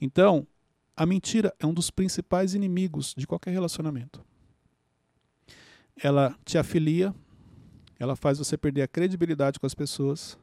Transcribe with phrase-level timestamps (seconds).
[0.00, 0.46] Então,
[0.96, 4.24] a mentira é um dos principais inimigos de qualquer relacionamento.
[5.96, 7.14] Ela te afilia,
[7.98, 10.38] ela faz você perder a credibilidade com as pessoas,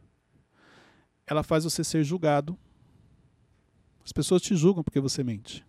[1.26, 2.58] ela faz você ser julgado.
[4.04, 5.66] As pessoas te julgam porque você mente.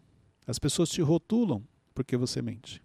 [0.46, 1.62] As pessoas te rotulam
[1.94, 2.82] porque você mente.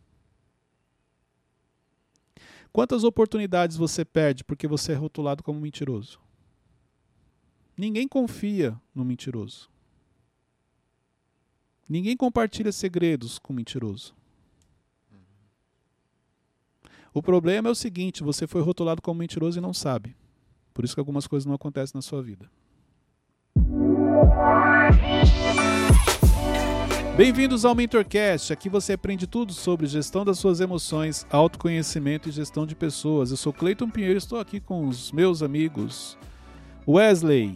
[2.72, 6.20] Quantas oportunidades você perde porque você é rotulado como mentiroso?
[7.76, 9.71] Ninguém confia no mentiroso.
[11.92, 14.16] Ninguém compartilha segredos com mentiroso.
[17.14, 20.16] O problema é o seguinte: você foi rotulado como mentiroso e não sabe.
[20.73, 22.50] Por isso que algumas coisas não acontecem na sua vida.
[27.17, 28.53] Bem-vindos ao MentorCast.
[28.53, 33.31] Aqui você aprende tudo sobre gestão das suas emoções, autoconhecimento e gestão de pessoas.
[33.31, 36.17] Eu sou Cleiton Pinheiro e estou aqui com os meus amigos
[36.88, 37.53] Wesley.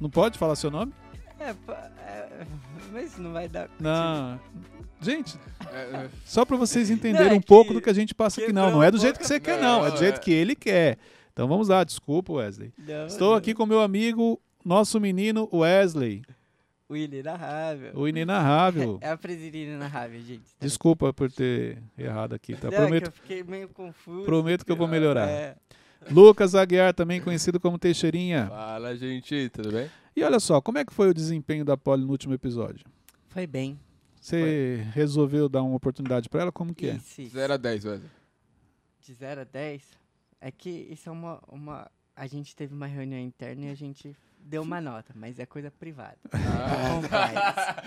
[0.00, 0.92] Não pode falar seu nome?
[1.40, 2.46] É, é,
[2.92, 3.68] mas não vai dar.
[3.78, 4.40] Não.
[5.00, 5.38] Gente,
[6.24, 8.52] só para vocês entenderem Não, é um pouco do que a gente passa aqui.
[8.52, 9.86] Não, não é do jeito que você quer, não.
[9.86, 10.18] É do jeito é.
[10.18, 10.98] que ele quer.
[11.32, 12.72] Então vamos lá, desculpa, Wesley.
[12.76, 13.36] Não, Estou não.
[13.36, 16.22] aqui com meu amigo, nosso menino Wesley,
[16.88, 17.92] O inenarrável.
[17.94, 18.98] o inenarrável.
[19.00, 20.50] É a presidente inenarrável, gente.
[20.58, 22.68] Desculpa por ter errado aqui, tá?
[22.68, 24.24] Não, é Prometo, que eu fiquei meio confuso.
[24.24, 25.28] prometo que eu vou melhorar.
[25.28, 25.54] É.
[26.10, 28.46] Lucas Aguiar, também conhecido como Teixeirinha.
[28.46, 29.90] Fala, gente, tudo bem?
[30.16, 32.84] E olha só, como é que foi o desempenho da Polly no último episódio?
[33.28, 33.78] Foi bem.
[34.20, 36.52] Você resolveu dar uma oportunidade para ela?
[36.52, 36.94] Como que é?
[36.94, 37.34] Isso, isso.
[37.34, 38.10] 0 a 10, Wesley.
[39.00, 39.82] De 0 a 10.
[40.40, 41.90] É que isso é uma, uma.
[42.16, 45.70] A gente teve uma reunião interna e a gente deu uma nota, mas é coisa
[45.70, 46.18] privada.
[47.10, 47.82] Ah.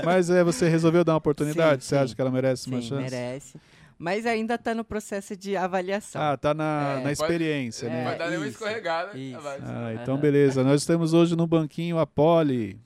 [0.04, 1.84] Mas é, você resolveu dar uma oportunidade?
[1.84, 2.14] Sim, você acha sim.
[2.14, 3.02] que ela merece uma Sim, chance?
[3.02, 3.60] merece.
[3.98, 6.20] Mas ainda tá no processo de avaliação.
[6.20, 7.04] Ah, tá na, É.
[7.04, 8.04] na experiência, É, né?
[8.04, 9.16] Vai dar nenhuma escorregada.
[9.18, 9.38] isso.
[9.64, 10.62] Ah, então beleza.
[10.62, 12.78] Nós temos hoje no banquinho a Polly.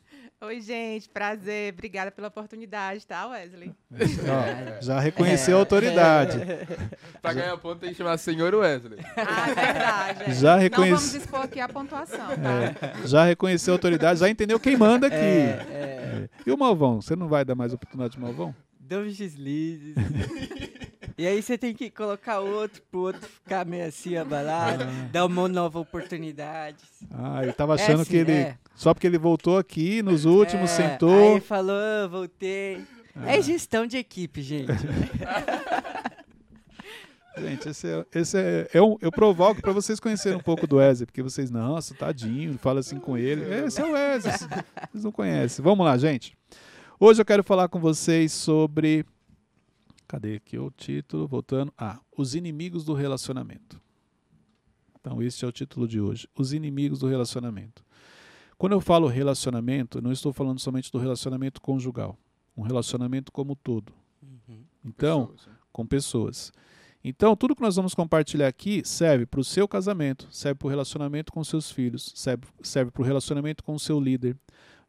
[0.42, 1.70] Oi, gente, prazer.
[1.74, 3.74] Obrigada pela oportunidade, tá, Wesley?
[3.92, 3.96] Ó,
[4.80, 6.38] já reconheceu a autoridade.
[7.20, 9.00] Pra ganhar ponto tem que chamar Senhor Wesley.
[9.18, 10.22] Ah, é verdade.
[10.30, 10.32] é.
[10.34, 12.96] Já Não reconhece- vamos expor aqui a pontuação, tá?
[13.02, 15.16] É, já reconheceu a autoridade, já entendeu quem manda aqui.
[15.16, 16.28] É, é.
[16.46, 17.02] E o Malvão?
[17.02, 18.54] Você não vai dar mais oportunidade de Malvão?
[18.90, 19.94] Uns deslizes.
[21.20, 25.48] e aí você tem que colocar outro pro outro ficar meio assim abalado, dar uma
[25.48, 26.78] nova oportunidade.
[27.12, 28.32] Ah, eu tava achando É que assim, ele.
[28.32, 28.58] é.
[28.74, 31.34] Só porque ele voltou aqui nos últimos, É, sentou.
[31.34, 32.82] Aí falou, "Ah, voltei.
[33.14, 33.34] Ah.
[33.36, 34.66] É gestão de equipe, gente.
[37.38, 40.76] Gente, esse é, esse é, é um- eu provoco pra vocês conhecerem um pouco do
[40.76, 43.42] Wesley, porque vocês, nossa, tadinho, fala assim com ele.
[43.64, 44.34] Esse é o Wesley,
[44.92, 45.62] vocês não conhecem.
[45.64, 46.36] Vamos lá, gente.
[46.98, 49.06] Hoje eu quero falar com vocês sobre.
[50.10, 51.28] Cadê aqui o título?
[51.28, 51.72] Voltando.
[51.78, 53.80] Ah, os inimigos do relacionamento.
[54.98, 56.26] Então, esse é o título de hoje.
[56.36, 57.84] Os inimigos do relacionamento.
[58.58, 62.18] Quando eu falo relacionamento, não estou falando somente do relacionamento conjugal.
[62.56, 63.92] Um relacionamento como um todo.
[64.84, 65.52] Então, Pessoas, né?
[65.72, 66.52] com pessoas.
[67.04, 70.70] Então, tudo que nós vamos compartilhar aqui serve para o seu casamento, serve para o
[70.70, 74.36] relacionamento com seus filhos, serve, serve para o relacionamento com o seu líder,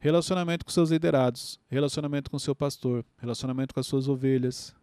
[0.00, 4.74] relacionamento com seus liderados, relacionamento com seu pastor, relacionamento com as suas ovelhas,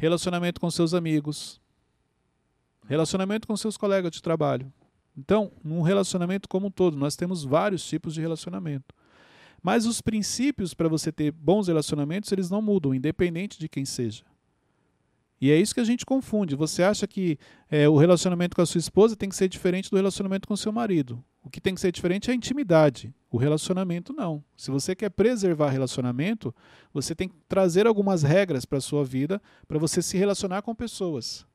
[0.00, 1.60] relacionamento com seus amigos,
[2.88, 4.72] relacionamento com seus colegas de trabalho.
[5.14, 8.94] Então, num relacionamento como um todo, nós temos vários tipos de relacionamento.
[9.62, 14.24] Mas os princípios para você ter bons relacionamentos, eles não mudam, independente de quem seja.
[15.40, 16.54] E é isso que a gente confunde.
[16.54, 17.38] Você acha que
[17.70, 20.56] é, o relacionamento com a sua esposa tem que ser diferente do relacionamento com o
[20.56, 21.24] seu marido.
[21.42, 23.14] O que tem que ser diferente é a intimidade.
[23.30, 24.44] O relacionamento não.
[24.56, 26.54] Se você quer preservar relacionamento,
[26.92, 30.74] você tem que trazer algumas regras para a sua vida para você se relacionar com
[30.74, 31.46] pessoas.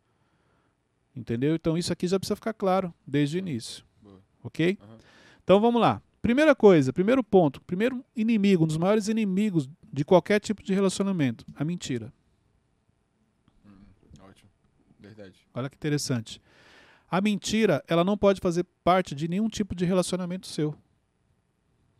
[1.16, 1.56] Entendeu?
[1.56, 3.85] Então isso aqui já precisa ficar claro desde o início.
[4.01, 4.19] Boa.
[4.44, 4.78] Ok?
[5.44, 6.01] Então vamos lá.
[6.22, 11.45] Primeira coisa, primeiro ponto, primeiro inimigo, um dos maiores inimigos de qualquer tipo de relacionamento,
[11.56, 12.12] a mentira.
[13.63, 13.85] Hum,
[14.22, 14.50] ótimo.
[15.00, 15.45] Verdade.
[15.56, 16.42] Olha que interessante.
[17.10, 20.75] A mentira, ela não pode fazer parte de nenhum tipo de relacionamento seu.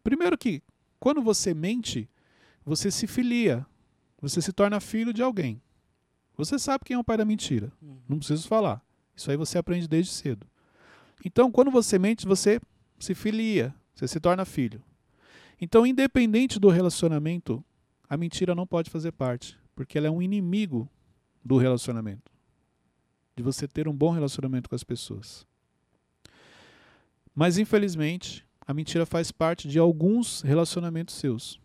[0.04, 0.62] Primeiro que,
[1.00, 2.10] quando você mente,
[2.66, 3.66] você se filia.
[4.22, 5.62] Você se torna filho de alguém.
[6.36, 7.72] Você sabe quem é o pai da mentira.
[8.10, 8.84] Não preciso falar.
[9.16, 10.46] Isso aí você aprende desde cedo.
[11.24, 12.60] Então, quando você mente, você
[13.00, 13.74] se filia.
[13.94, 14.84] Você se torna filho.
[15.62, 17.64] Então, independente do relacionamento,
[18.10, 19.58] a mentira não pode fazer parte.
[19.74, 20.90] Porque ela é um inimigo
[21.44, 22.35] do relacionamento
[23.36, 25.46] de você ter um bom relacionamento com as pessoas.
[27.34, 31.60] Mas infelizmente, a mentira faz parte de alguns relacionamentos seus.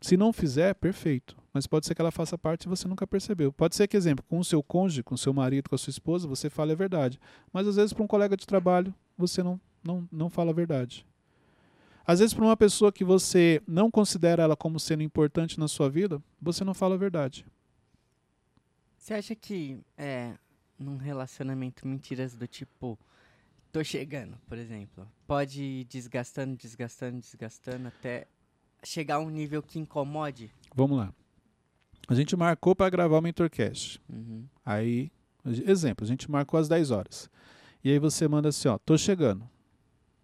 [0.00, 1.36] Se não fizer, perfeito.
[1.52, 3.52] Mas pode ser que ela faça parte e você nunca percebeu.
[3.52, 5.90] Pode ser que, exemplo, com o seu cônjuge, com o seu marido, com a sua
[5.90, 7.18] esposa, você fale a verdade.
[7.52, 11.06] Mas às vezes para um colega de trabalho, você não, não, não fala a verdade.
[12.06, 15.90] Às vezes, para uma pessoa que você não considera ela como sendo importante na sua
[15.90, 17.44] vida, você não fala a verdade.
[18.96, 20.34] Você acha que é
[20.78, 22.98] num relacionamento mentiras do tipo
[23.76, 28.26] tô chegando, por exemplo, pode ir desgastando, desgastando, desgastando até
[28.82, 30.50] chegar a um nível que incomode?
[30.74, 31.12] Vamos lá.
[32.08, 34.00] A gente marcou para gravar o Mentorcast.
[34.08, 34.46] Uhum.
[34.64, 35.10] Aí,
[35.44, 37.28] exemplo, a gente marcou às 10 horas.
[37.84, 39.46] E aí você manda assim, ó, tô chegando.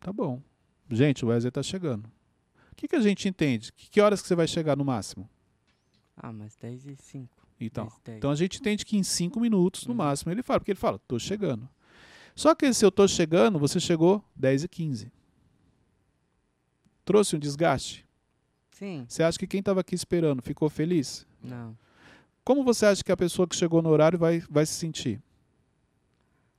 [0.00, 0.40] Tá bom.
[0.90, 2.06] Gente, o Wesley tá chegando.
[2.70, 3.70] O que, que a gente entende?
[3.72, 5.28] Que, que horas que você vai chegar no máximo?
[6.16, 7.41] Ah, mas 10 e 5.
[7.66, 8.18] Então, 10, 10.
[8.18, 9.98] então a gente entende que em 5 minutos, no Uhum.
[9.98, 11.68] máximo, ele fala, porque ele fala, tô chegando.
[12.34, 15.12] Só que esse eu tô chegando, você chegou 10 e 15.
[17.04, 18.06] Trouxe um desgaste?
[18.70, 21.26] Sim, Você acha que quem estava aqui esperando ficou feliz?
[21.42, 21.76] não.
[22.44, 25.22] Como você acha que a pessoa que chegou no horário vai, vai se sentir?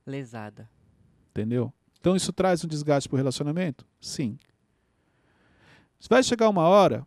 [0.06, 0.66] Lesada.
[1.30, 1.70] Entendeu?
[2.00, 3.86] Então isso traz um desgaste para o relacionamento?
[4.00, 4.38] Sim.
[6.08, 7.06] Vai chegar uma hora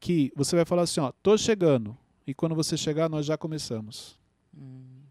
[0.00, 1.96] que você vai falar assim, ó, tô chegando.
[2.26, 4.18] E quando você chegar, nós já começamos.
[4.56, 5.02] Hum,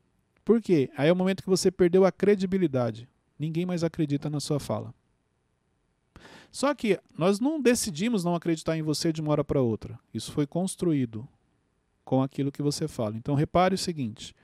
[0.43, 0.91] Por quê?
[0.97, 3.07] Aí é o momento que você perdeu a credibilidade.
[3.39, 4.93] Ninguém mais acredita na sua fala.
[6.51, 9.99] Só que nós não decidimos não acreditar em você de uma hora para outra.
[10.13, 11.27] Isso foi construído
[12.05, 13.17] com aquilo que você fala.
[13.17, 14.35] Então repare o seguinte: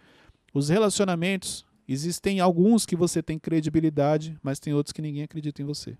[0.53, 5.65] os relacionamentos existem alguns que você tem credibilidade, mas tem outros que ninguém acredita em
[5.65, 5.97] você.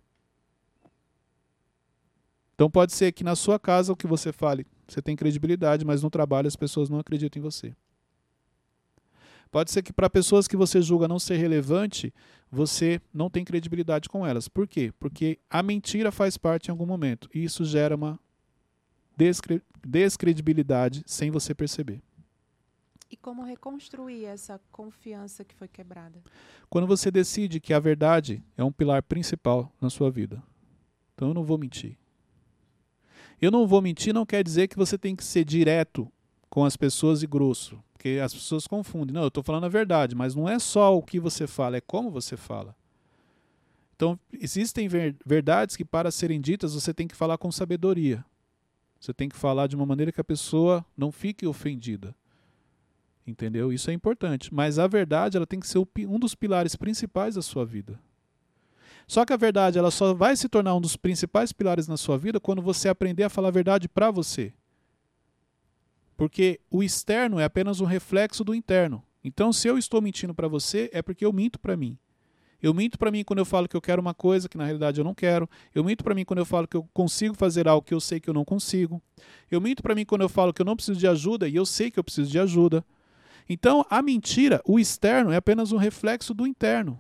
[2.56, 6.03] Então pode ser que na sua casa o que você fale, você tem credibilidade, mas
[6.03, 7.75] no trabalho as pessoas não acreditam em você.
[9.51, 12.13] Pode ser que para pessoas que você julga não ser relevante,
[12.49, 14.47] você não tem credibilidade com elas.
[14.47, 14.93] Por quê?
[14.97, 17.29] Porque a mentira faz parte em algum momento.
[17.33, 18.17] E isso gera uma
[19.17, 22.01] descre descredibilidade sem você perceber.
[23.09, 26.21] E como reconstruir essa confiança que foi quebrada?
[26.69, 30.41] Quando você decide que a verdade é um pilar principal na sua vida.
[31.13, 31.97] Então eu não vou mentir.
[33.41, 36.07] Eu não vou mentir não quer dizer que você tem que ser direto
[36.49, 37.81] com as pessoas e grosso.
[37.93, 39.13] Porque as pessoas confundem.
[39.13, 41.81] Não, eu estou falando a verdade, mas não é só o que você fala, é
[41.81, 42.75] como você fala.
[43.95, 48.25] Então, existem ver- verdades que, para serem ditas, você tem que falar com sabedoria.
[48.99, 52.15] Você tem que falar de uma maneira que a pessoa não fique ofendida.
[53.25, 53.71] Entendeu?
[53.71, 54.53] Isso é importante.
[54.53, 57.99] Mas a verdade ela tem que ser um dos pilares principais da sua vida.
[59.07, 62.18] Só que a verdade ela só vai se tornar um dos principais pilares na sua
[62.18, 64.53] vida quando você aprender a falar a verdade para você.
[66.15, 69.03] Porque o externo é apenas um reflexo do interno.
[69.24, 71.98] Então, se eu estou mentindo para você, é porque eu minto para mim.
[72.62, 75.00] Eu minto para mim quando eu falo que eu quero uma coisa que na realidade
[75.00, 75.50] eu não quero.
[75.74, 78.19] Eu minto para mim quando eu falo que eu consigo fazer algo que eu sei
[78.19, 79.01] que eu não consigo.
[79.50, 81.65] Eu minto para mim quando eu falo que eu não preciso de ajuda e eu
[81.65, 82.86] sei que eu preciso de ajuda.
[83.50, 87.00] Então, a mentira, o externo, é apenas um reflexo do interno.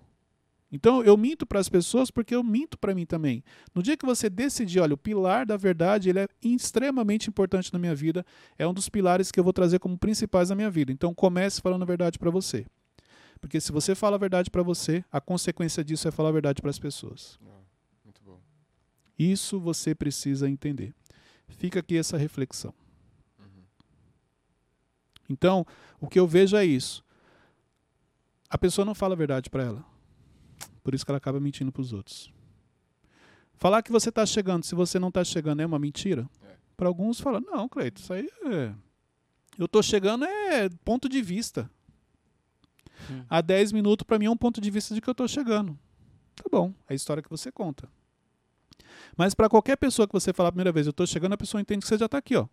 [0.71, 3.43] Então, eu minto para as pessoas porque eu minto para mim também.
[3.75, 7.79] No dia que você decidir, olha, o pilar da verdade, ele é extremamente importante na
[7.79, 8.25] minha vida,
[8.57, 10.91] é um dos pilares que eu vou trazer como principais na minha vida.
[10.91, 12.65] Então, comece falando a verdade para você.
[13.41, 16.61] Porque se você fala a verdade para você, a consequência disso é falar a verdade
[16.61, 17.37] para as pessoas.
[17.43, 17.59] Ah,
[18.05, 18.39] muito bom.
[19.19, 20.93] Isso você precisa entender.
[21.49, 22.73] Fica aqui essa reflexão.
[23.39, 23.63] Uhum.
[25.29, 25.65] Então,
[25.99, 27.03] o que eu vejo é isso.
[28.49, 29.90] A pessoa não fala a verdade para ela.
[30.83, 32.31] Por isso que ela acaba mentindo para os outros.
[33.55, 36.27] Falar que você está chegando, se você não está chegando, é uma mentira?
[36.43, 36.55] É.
[36.75, 38.73] Para alguns, fala, não, Cleito, isso aí é.
[39.57, 41.69] Eu estou chegando é ponto de vista.
[43.09, 43.23] Hum.
[43.29, 45.77] Há 10 minutos, para mim, é um ponto de vista de que eu estou chegando.
[46.35, 47.87] Tá bom, é a história que você conta.
[49.15, 51.61] Mas para qualquer pessoa que você falar a primeira vez, eu estou chegando, a pessoa
[51.61, 52.47] entende que você já está aqui, ó.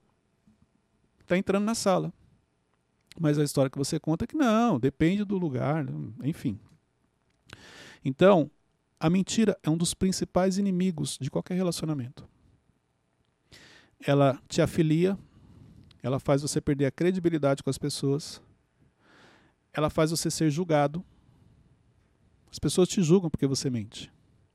[1.21, 2.13] Está entrando na sala.
[3.19, 5.87] Mas a história que você conta é que não, depende do lugar,
[6.23, 6.59] enfim.
[8.09, 8.51] Então,
[8.99, 12.27] a mentira é um dos principais inimigos de qualquer relacionamento.
[14.01, 15.19] Ela te afilia,
[16.03, 18.41] ela faz você perder a credibilidade com as pessoas,
[19.75, 21.05] ela faz você ser julgado.
[22.51, 24.11] As pessoas te julgam porque você mente.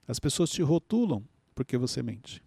[0.08, 2.44] As pessoas te rotulam porque você mente.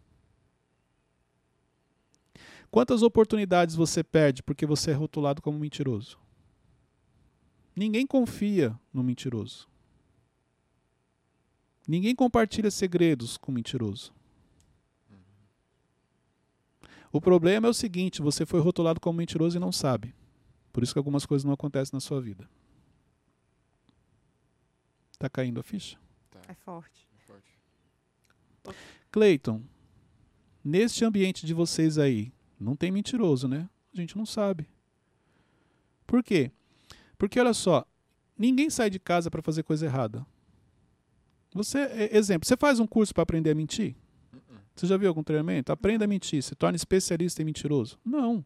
[2.68, 6.18] Quantas oportunidades você perde porque você é rotulado como mentiroso?
[7.76, 9.68] Ninguém confia no mentiroso.
[11.86, 14.12] Ninguém compartilha segredos com mentiroso.
[17.12, 20.14] O problema é o seguinte: você foi rotulado como mentiroso e não sabe.
[20.72, 22.48] Por isso que algumas coisas não acontecem na sua vida.
[25.18, 25.98] Tá caindo a ficha?
[26.48, 27.08] É forte.
[27.26, 27.58] Forte.
[29.10, 29.62] Cleiton,
[30.62, 33.68] neste ambiente de vocês aí, não tem mentiroso, né?
[33.94, 34.68] A gente não sabe.
[36.06, 36.50] Por quê?
[37.16, 37.86] Porque olha só,
[38.36, 40.26] ninguém sai de casa para fazer coisa errada.
[41.56, 43.96] Você, exemplo, você faz um curso para aprender a mentir?
[44.74, 45.72] Você já viu algum treinamento?
[45.72, 47.98] Aprenda a mentir, se torne especialista em mentiroso.
[48.04, 48.44] Não.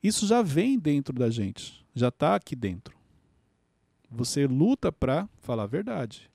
[0.00, 2.96] Isso já vem dentro da gente, já está aqui dentro.
[4.08, 6.30] Você luta para falar a verdade.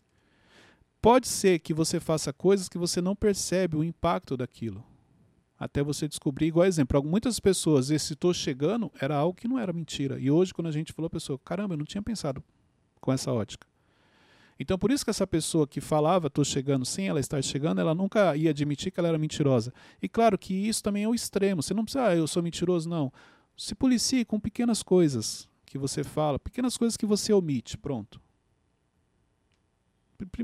[1.01, 4.83] Pode ser que você faça coisas que você não percebe o impacto daquilo.
[5.57, 9.71] Até você descobrir, igual exemplo, muitas pessoas, esse estou chegando era algo que não era
[9.71, 10.19] mentira.
[10.19, 12.43] E hoje, quando a gente falou, a pessoa, caramba, eu não tinha pensado
[12.99, 13.65] com essa ótica.
[14.59, 17.93] Então, por isso que essa pessoa que falava, estou chegando sem ela estar chegando, ela
[17.93, 19.73] nunca ia admitir que ela era mentirosa.
[20.01, 21.61] E claro que isso também é o extremo.
[21.61, 23.11] Você não precisa, ah, eu sou mentiroso, não.
[23.57, 28.21] Se policie com pequenas coisas que você fala, pequenas coisas que você omite, pronto.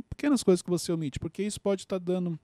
[0.10, 2.38] Pequenas coisas que você omite, porque isso pode estar tá dando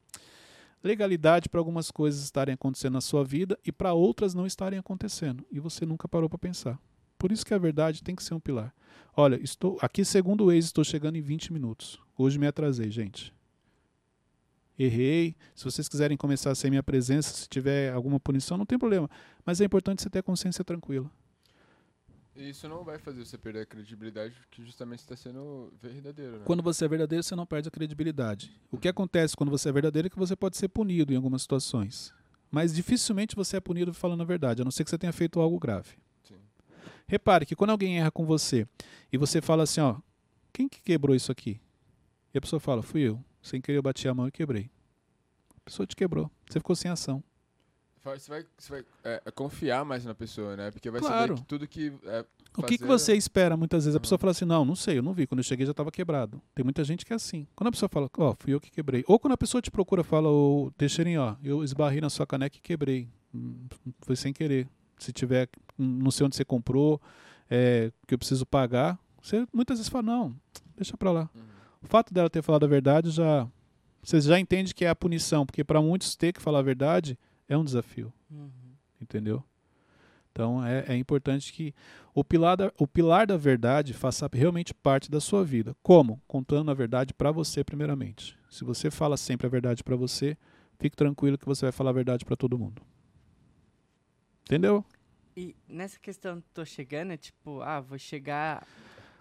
[0.81, 5.45] legalidade para algumas coisas estarem acontecendo na sua vida e para outras não estarem acontecendo.
[5.51, 6.79] E você nunca parou para pensar.
[7.17, 8.74] Por isso que a verdade tem que ser um pilar.
[9.15, 12.00] Olha, estou aqui segundo o ex, estou chegando em 20 minutos.
[12.17, 13.33] Hoje me atrasei, gente.
[14.77, 15.36] Errei.
[15.55, 19.09] Se vocês quiserem começar sem minha presença, se tiver alguma punição, não tem problema.
[19.43, 21.09] Mas é importante você ter a consciência tranquila.
[22.36, 26.33] Isso não vai fazer você perder a credibilidade, que justamente está sendo verdadeiro.
[26.33, 26.43] Né?
[26.45, 28.55] Quando você é verdadeiro, você não perde a credibilidade.
[28.69, 31.41] O que acontece quando você é verdadeiro é que você pode ser punido em algumas
[31.41, 32.13] situações.
[32.51, 35.39] Mas dificilmente você é punido falando a verdade, a não ser que você tenha feito
[35.39, 35.97] algo grave.
[37.08, 38.68] Repare que quando alguém erra com você
[39.12, 39.96] e você fala assim, ó,
[40.52, 41.60] quem que quebrou isso aqui?
[42.34, 43.24] E a pessoa fala, fui eu.
[43.42, 44.70] Sem querer eu bati a mão e quebrei.
[45.56, 46.30] A pessoa te quebrou.
[46.50, 47.24] Você ficou sem ação.
[48.16, 50.72] Você vai, você vai é, é, confiar mais na pessoa, né?
[50.72, 51.30] Porque vai claro.
[51.30, 51.94] saber que tudo que.
[52.06, 52.26] É,
[52.58, 53.96] o que, que você espera muitas vezes?
[53.96, 55.28] A pessoa fala assim: não, não sei, eu não vi.
[55.28, 56.42] Quando eu cheguei já estava quebrado.
[56.56, 57.46] Tem muita gente que é assim.
[57.56, 59.04] Quando a pessoa fala, ó, oh, fui eu que quebrei.
[59.08, 62.26] Ou quando a pessoa te procura, fala, ô, oh, Teixeirinho, ó, eu esbarrei na sua
[62.26, 63.10] caneca e quebrei.
[63.34, 63.68] Hum,
[64.02, 64.70] foi sem querer.
[64.98, 67.01] Se tiver, não sei onde você comprou,
[67.50, 70.36] é, que eu preciso pagar, você muitas vezes fala, não,
[70.75, 71.30] deixa pra lá.
[71.36, 71.42] Uhum.
[71.84, 73.48] O fato dela ter falado a verdade já.
[74.01, 77.18] Você já entende que é a punição, porque para muitos ter que falar a verdade
[77.48, 78.12] é um desafio.
[78.32, 78.50] Uhum.
[79.01, 79.44] Entendeu?
[80.32, 81.74] Então é, é, importante que
[82.13, 85.75] o pilar, da, o pilar da verdade faça realmente parte da sua vida.
[85.82, 86.22] Como?
[86.27, 88.38] Contando a verdade para você, primeiramente.
[88.50, 90.38] Se você fala sempre a verdade para você,
[90.80, 92.82] fique tranquilo que você vai falar a verdade para todo mundo.
[94.48, 94.84] Entendeu?
[95.36, 98.66] E nessa questão, tô chegando, é tipo, ah, vou chegar.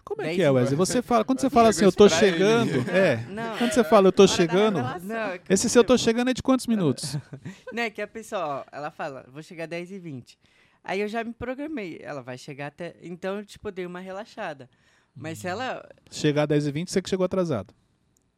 [0.05, 0.77] Como é que é, Wesley?
[0.77, 3.17] Você fala, quando você fala assim, eu tô chegando, é.
[3.29, 6.41] Não, quando você fala, eu tô chegando, não, esse se eu tô chegando é de
[6.41, 7.17] quantos minutos?
[7.73, 10.39] Não, é que a pessoa, ó, ela fala, vou chegar 10 e 20.
[10.81, 12.95] Aí eu já me programei, ela vai chegar até.
[13.03, 14.69] Então, tipo, dei uma relaxada.
[15.13, 15.87] Mas se ela.
[16.09, 17.73] Chegar 10 e 20, você que chegou atrasado.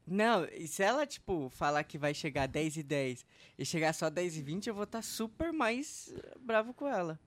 [0.09, 3.25] Não, e se ela, tipo, falar que vai chegar 10 e 10
[3.57, 7.19] e chegar só 10 e 20, eu vou estar tá super mais bravo com ela.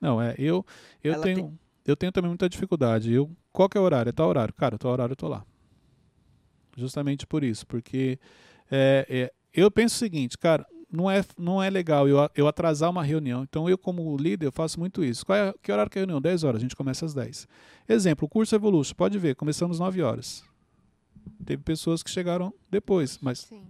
[0.00, 0.64] Não, é, eu,
[1.04, 1.36] eu tenho.
[1.36, 1.58] Tem...
[1.84, 3.12] Eu tenho também muita dificuldade.
[3.12, 4.10] Eu, qual que é o horário?
[4.10, 4.54] É tal horário.
[4.54, 5.44] Cara, tal horário eu tô lá.
[6.76, 7.66] Justamente por isso.
[7.66, 8.18] Porque
[8.70, 12.90] é, é, eu penso o seguinte, cara, não é, não é legal eu, eu atrasar
[12.90, 13.42] uma reunião.
[13.42, 15.24] Então, eu, como líder, eu faço muito isso.
[15.24, 16.20] Qual é, que horário que é a reunião?
[16.20, 17.48] 10 horas, a gente começa às 10.
[17.88, 20.44] Exemplo, o curso Evolution, pode ver, começamos às 9 horas.
[21.44, 23.64] Teve pessoas que chegaram depois, mas Sim.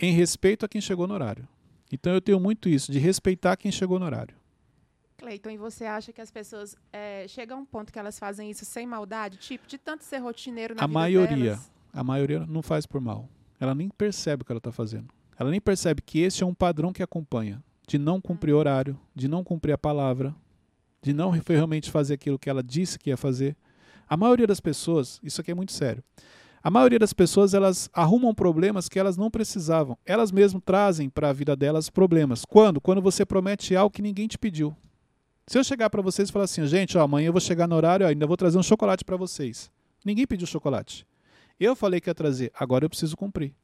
[0.00, 1.48] em respeito a quem chegou no horário.
[1.90, 4.34] Então, eu tenho muito isso, de respeitar quem chegou no horário.
[5.16, 8.50] Cleiton, e você acha que as pessoas é, chegam a um ponto que elas fazem
[8.50, 9.38] isso sem maldade?
[9.38, 11.72] Tipo, de tanto ser rotineiro na a vida maioria, delas?
[11.92, 13.28] A maioria não faz por mal.
[13.58, 15.08] Ela nem percebe o que ela está fazendo.
[15.38, 17.62] Ela nem percebe que esse é um padrão que acompanha.
[17.86, 18.58] De não cumprir hum.
[18.58, 20.34] horário, de não cumprir a palavra,
[21.00, 23.56] de não realmente fazer aquilo que ela disse que ia fazer.
[24.08, 26.02] A maioria das pessoas, isso aqui é muito sério.
[26.66, 29.96] A maioria das pessoas elas arrumam problemas que elas não precisavam.
[30.04, 32.44] Elas mesmas trazem para a vida delas problemas.
[32.44, 32.80] Quando?
[32.80, 34.76] Quando você promete algo que ninguém te pediu.
[35.46, 37.76] Se eu chegar para vocês e falar assim, gente, ó, amanhã eu vou chegar no
[37.76, 39.70] horário, ó, ainda vou trazer um chocolate para vocês.
[40.04, 41.06] Ninguém pediu chocolate.
[41.60, 43.54] Eu falei que ia trazer, agora eu preciso cumprir.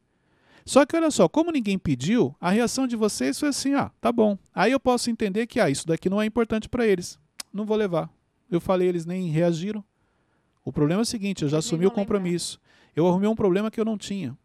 [0.64, 4.12] Só que olha só, como ninguém pediu, a reação de vocês foi assim, ah, tá
[4.12, 4.38] bom.
[4.54, 7.18] Aí eu posso entender que ah, isso daqui não é importante para eles.
[7.52, 8.09] Não vou levar.
[8.49, 9.85] Eu falei, eles nem reagiram.
[10.64, 12.61] O problema é o seguinte, eu já assumi o compromisso.
[12.95, 14.37] Eu arrumei um problema que eu não tinha.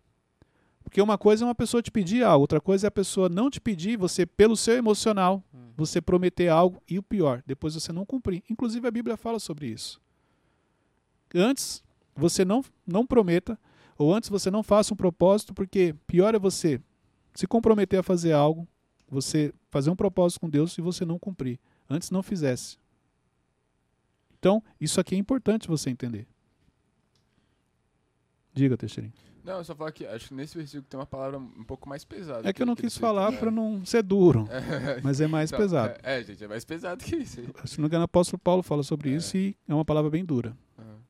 [0.83, 3.49] Porque uma coisa é uma pessoa te pedir algo, outra coisa é a pessoa não
[3.49, 5.71] te pedir, você, pelo seu emocional, hum.
[5.75, 8.41] você prometer algo e o pior, depois você não cumprir.
[8.49, 10.01] Inclusive a Bíblia fala sobre isso.
[11.35, 11.83] Antes
[12.15, 13.59] você não, não prometa,
[13.97, 16.79] ou antes você não faça um propósito, porque pior é você
[17.33, 18.67] se comprometer a fazer algo,
[19.09, 21.59] você fazer um propósito com Deus e você não cumprir.
[21.89, 22.77] Antes não fizesse.
[24.39, 26.27] Então, isso aqui é importante você entender.
[28.57, 29.13] Diga, Teixeirinho.
[29.43, 32.03] Não, eu só falar que acho que nesse versículo tem uma palavra um pouco mais
[32.03, 32.49] pesada.
[32.49, 34.99] É que, eu não quis falar para não ser duro, é.
[35.03, 35.93] mas é mais então, pesado.
[36.03, 37.41] É, é, gente, é mais pesado que isso.
[37.63, 39.15] Se não me engano, o apóstolo Paulo fala sobre é.
[39.15, 40.57] isso e é uma palavra bem dura.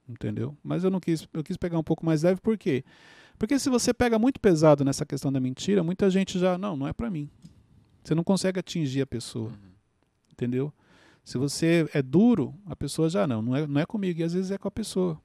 [0.08, 0.56] Entendeu?
[0.64, 2.84] Mas eu não quis, eu quis pegar um pouco mais leve, por quê?
[3.38, 6.88] Porque se você pega muito pesado nessa questão da mentira, muita gente já, não, não
[6.88, 7.30] é para mim.
[8.04, 9.72] Você não consegue atingir a pessoa, Uhum.
[10.32, 10.74] entendeu?
[11.26, 14.34] Se você é duro, a pessoa já não, não é, não é comigo, e às
[14.34, 15.20] vezes é com a pessoa.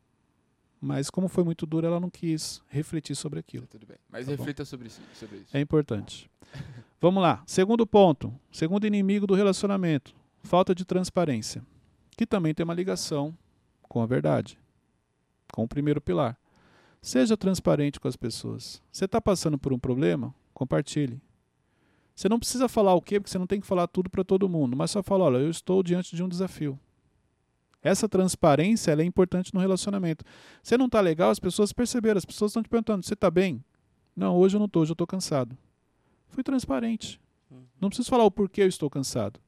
[0.84, 3.68] Mas como foi muito duro, ela não quis refletir sobre aquilo.
[3.68, 3.98] Tudo bem.
[4.10, 5.00] Mas Tá reflita sobre isso.
[5.14, 5.56] Sobre isso.
[5.56, 6.28] É importante.
[7.00, 7.40] Vamos lá.
[7.46, 8.34] Segundo ponto.
[8.50, 10.12] Segundo inimigo do relacionamento.
[10.42, 11.64] Falta de transparência.
[12.16, 13.32] Que também tem uma ligação
[13.82, 14.58] com a verdade.
[15.52, 16.36] Com o primeiro pilar.
[17.00, 18.82] Seja transparente com as pessoas.
[18.90, 20.34] Você está passando por um problema?
[20.52, 21.22] Compartilhe.
[22.12, 24.48] Você não precisa falar o quê, porque você não tem que falar tudo para todo
[24.48, 24.76] mundo.
[24.76, 26.76] Mas só fala, olha, eu estou diante de um desafio.
[27.82, 30.24] Essa transparência ela é importante no relacionamento.
[30.62, 32.18] Você não está legal, as pessoas perceberam.
[32.18, 33.62] As pessoas estão te perguntando, você está bem?
[34.14, 35.56] Não, hoje eu não estou, hoje eu estou cansado.
[36.28, 37.20] Fui transparente.
[37.50, 37.64] Uhum.
[37.80, 39.40] Não preciso falar o porquê eu estou cansado.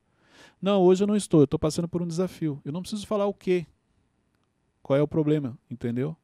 [0.60, 2.60] Não, hoje eu não estou, eu estou passando por um desafio.
[2.64, 3.66] Eu não preciso falar o quê.
[4.82, 6.16] Qual é o problema, entendeu?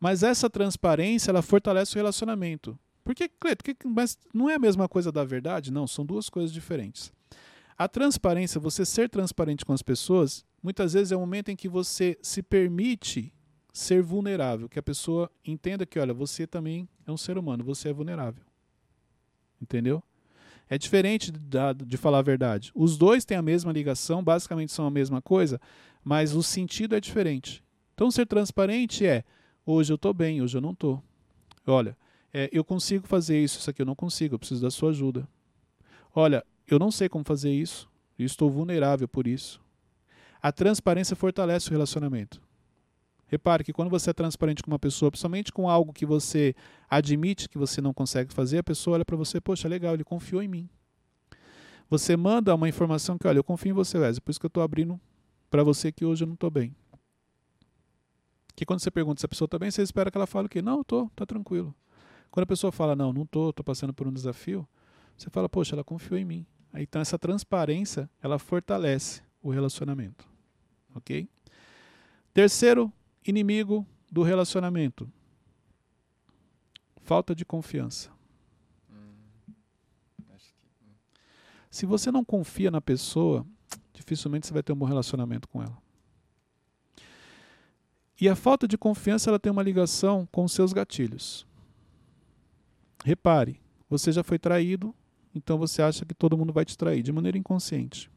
[0.00, 2.78] Mas essa transparência, ela fortalece o relacionamento.
[3.04, 5.72] Por que, Cleto, que- mas não é a mesma coisa da verdade?
[5.72, 7.12] Não, são duas coisas diferentes.
[7.78, 11.68] A transparência, você ser transparente com as pessoas, muitas vezes é o momento em que
[11.68, 13.32] você se permite
[13.72, 17.88] ser vulnerável, que a pessoa entenda que, olha, você também é um ser humano, você
[17.88, 18.44] é vulnerável.
[19.60, 20.02] Entendeu?
[20.68, 22.70] É diferente de falar a verdade.
[22.74, 25.60] Os dois têm a mesma ligação, basicamente são a mesma coisa,
[26.04, 27.62] mas o sentido é diferente.
[27.94, 29.24] Então, ser transparente é:
[29.64, 31.02] hoje eu estou bem, hoje eu não estou.
[31.66, 31.96] Olha,
[32.32, 35.28] é, eu consigo fazer isso, isso aqui eu não consigo, eu preciso da sua ajuda.
[36.14, 37.88] Olha, eu não sei como fazer isso,
[38.18, 39.61] e estou vulnerável por isso.
[40.42, 42.42] A transparência fortalece o relacionamento.
[43.28, 46.54] Repare que quando você é transparente com uma pessoa, principalmente com algo que você
[46.90, 50.42] admite que você não consegue fazer, a pessoa olha para você, poxa, legal, ele confiou
[50.42, 50.68] em mim.
[51.88, 54.48] Você manda uma informação que, olha, eu confio em você, Wesley, por isso que eu
[54.48, 55.00] estou abrindo
[55.48, 56.74] para você que hoje eu não estou bem.
[58.56, 60.50] Que quando você pergunta se a pessoa está bem, você espera que ela fale o
[60.50, 60.60] quê?
[60.60, 61.74] Não, eu estou, está tranquilo.
[62.30, 64.66] Quando a pessoa fala, não, não estou, estou passando por um desafio,
[65.16, 66.46] você fala, poxa, ela confiou em mim.
[66.74, 70.31] Então essa transparência, ela fortalece o relacionamento.
[70.94, 71.28] Ok?
[72.34, 72.92] Terceiro
[73.26, 75.10] inimigo do relacionamento.
[77.02, 78.10] Falta de confiança.
[78.90, 79.14] Hum,
[79.48, 80.34] hum.
[81.70, 83.46] Se você não confia na pessoa,
[83.92, 85.76] dificilmente você vai ter um bom relacionamento com ela.
[88.20, 91.46] E a falta de confiança ela tem uma ligação com os seus gatilhos.
[93.04, 94.94] Repare, você já foi traído,
[95.34, 98.10] então você acha que todo mundo vai te trair de maneira inconsciente.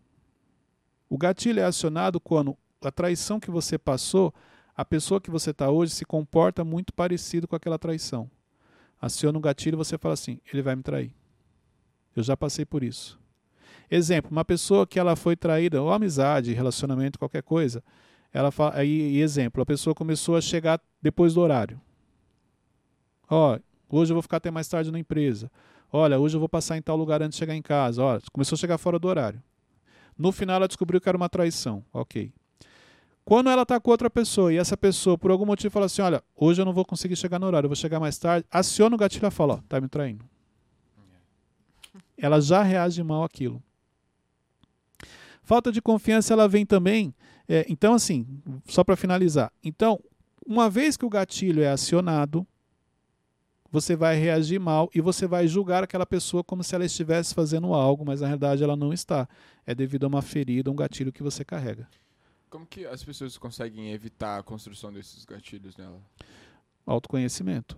[1.10, 2.56] O gatilho é acionado quando
[2.88, 4.34] a traição que você passou,
[4.76, 8.30] a pessoa que você está hoje se comporta muito parecido com aquela traição.
[9.02, 11.14] Aciona o gatilho e você fala assim: ele vai me trair.
[12.16, 13.20] Eu já passei por isso.
[13.90, 17.84] Exemplo, uma pessoa que ela foi traída, ou amizade, relacionamento, qualquer coisa,
[18.34, 21.80] ela fala, aí, exemplo, a pessoa começou a chegar depois do horário.
[23.30, 25.52] Ó, hoje eu vou ficar até mais tarde na empresa.
[25.92, 28.04] Olha, hoje eu vou passar em tal lugar antes de chegar em casa.
[28.04, 29.42] Olha, começou a chegar fora do horário.
[30.18, 31.84] No final ela descobriu que era uma traição.
[31.94, 32.34] Ok.
[33.26, 36.24] Quando ela está com outra pessoa e essa pessoa, por algum motivo, fala assim: Olha,
[36.36, 39.00] hoje eu não vou conseguir chegar no horário, eu vou chegar mais tarde, aciona o
[39.00, 40.24] gatilho e fala: Ó, tá me traindo.
[42.16, 43.62] Ela já reage mal àquilo.
[45.42, 47.14] Falta de confiança ela vem também.
[47.50, 48.28] é, então, assim,
[48.68, 49.52] só para finalizar.
[49.64, 50.00] Então,
[50.46, 52.46] uma vez que o gatilho é acionado,
[53.72, 57.74] você vai reagir mal e você vai julgar aquela pessoa como se ela estivesse fazendo
[57.74, 59.28] algo, mas na realidade ela não está.
[59.66, 61.88] É devido a uma ferida, um gatilho que você carrega.
[62.50, 66.00] Como que as pessoas conseguem evitar a construção desses gatilhos nela?
[66.86, 67.78] Autoconhecimento.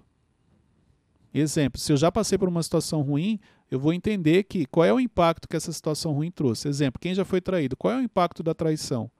[1.33, 4.93] Exemplo, se eu já passei por uma situação ruim, eu vou entender que qual é
[4.93, 6.67] o impacto que essa situação ruim trouxe.
[6.67, 9.11] Exemplo, quem já foi traído, qual é o impacto da traição?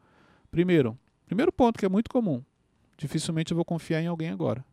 [0.49, 2.43] Primeiro, primeiro ponto que é muito comum,
[2.97, 4.65] dificilmente eu vou confiar em alguém agora.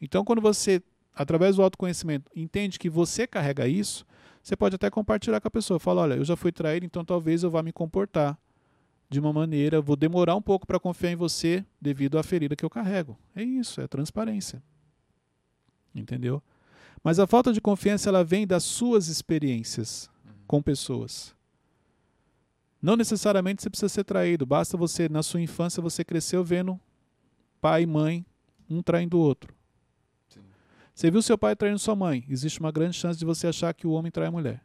[0.00, 0.82] Então, quando você,
[1.14, 4.04] através do autoconhecimento, entende que você carrega isso,
[4.42, 5.80] você pode até compartilhar com a pessoa.
[5.80, 8.38] Fala, olha, eu já fui traído, então talvez eu vá me comportar
[9.08, 12.64] de uma maneira, vou demorar um pouco para confiar em você devido à ferida que
[12.64, 13.18] eu carrego.
[13.34, 14.62] É isso, é transparência.
[15.94, 16.42] Entendeu?
[17.02, 20.10] Mas a falta de confiança ela vem das suas experiências
[20.46, 21.34] com pessoas.
[22.80, 26.78] Não necessariamente você precisa ser traído, basta você na sua infância você cresceu vendo
[27.60, 28.26] pai e mãe
[28.68, 29.54] um traindo o outro.
[30.28, 30.40] Sim.
[30.94, 33.86] Você viu seu pai traindo sua mãe, existe uma grande chance de você achar que
[33.86, 34.62] o homem trai a mulher.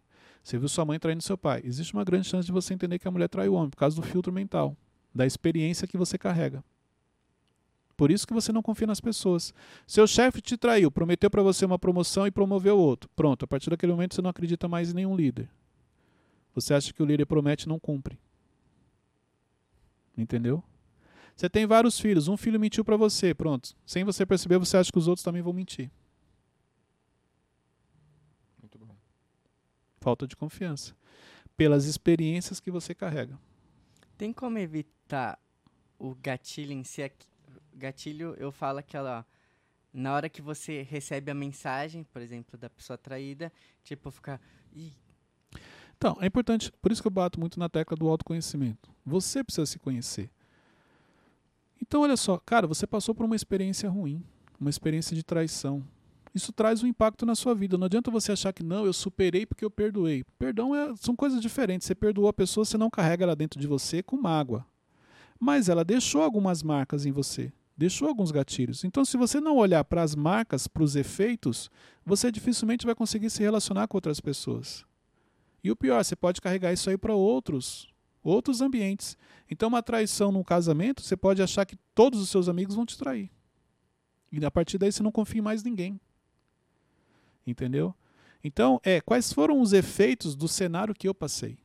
[0.49, 3.07] Você viu sua mãe traindo seu pai, existe uma grande chance de você entender que
[3.07, 4.75] a mulher trai o homem por causa do filtro mental,
[5.13, 6.63] da experiência que você carrega.
[7.95, 9.53] Por isso que você não confia nas pessoas.
[9.85, 13.07] Seu chefe te traiu, prometeu para você uma promoção e promoveu outro.
[13.15, 15.47] Pronto, a partir daquele momento você não acredita mais em nenhum líder.
[16.55, 18.17] Você acha que o líder promete e não cumpre.
[20.17, 20.63] Entendeu?
[21.35, 23.75] Você tem vários filhos, um filho mentiu para você, pronto.
[23.85, 25.91] Sem você perceber, você acha que os outros também vão mentir.
[30.10, 30.95] Falta de confiança.
[31.56, 33.38] Pelas experiências que você carrega.
[34.17, 35.38] Tem como evitar
[36.00, 37.12] o gatilho em si?
[37.76, 39.24] Gatilho, eu falo aquela.
[39.93, 44.41] Na hora que você recebe a mensagem, por exemplo, da pessoa traída, tipo, ficar.
[44.74, 44.93] Ih,
[45.95, 48.89] Então, é importante, por isso que eu bato muito na tecla do autoconhecimento.
[49.06, 50.32] Você precisa se conhecer.
[51.80, 54.24] Então, olha só, cara, você passou por uma experiência ruim,
[54.60, 55.86] uma experiência de traição.
[56.33, 57.77] Isso traz um impacto na sua vida.
[57.77, 60.23] Não adianta você achar que não, eu superei porque eu perdoei.
[60.37, 61.87] Perdão é- são coisas diferentes.
[61.87, 64.65] Você perdoou a pessoa, você não carrega ela dentro de você com mágoa.
[65.39, 68.83] Mas ela deixou algumas marcas em você, deixou alguns gatilhos.
[68.83, 71.69] Então, se você não olhar para as marcas, para os efeitos,
[72.05, 74.85] você dificilmente vai conseguir se relacionar com outras pessoas.
[75.63, 77.87] E o pior, você pode carregar isso aí para outros,
[78.21, 79.17] outros ambientes.
[79.49, 82.97] Então, uma traição num casamento, você pode achar que todos os seus amigos vão te
[82.97, 83.31] trair.
[84.31, 85.99] E a partir daí você não confia em mais ninguém.
[87.49, 87.95] Entendeu?
[88.43, 91.57] Então, é, quais foram os efeitos do cenário que eu passei?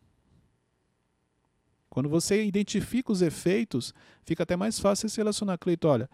[1.88, 3.94] Quando você identifica os efeitos,
[4.25, 5.57] fica até mais fácil se relacionar.
[5.59, 6.11] Cleito, olha,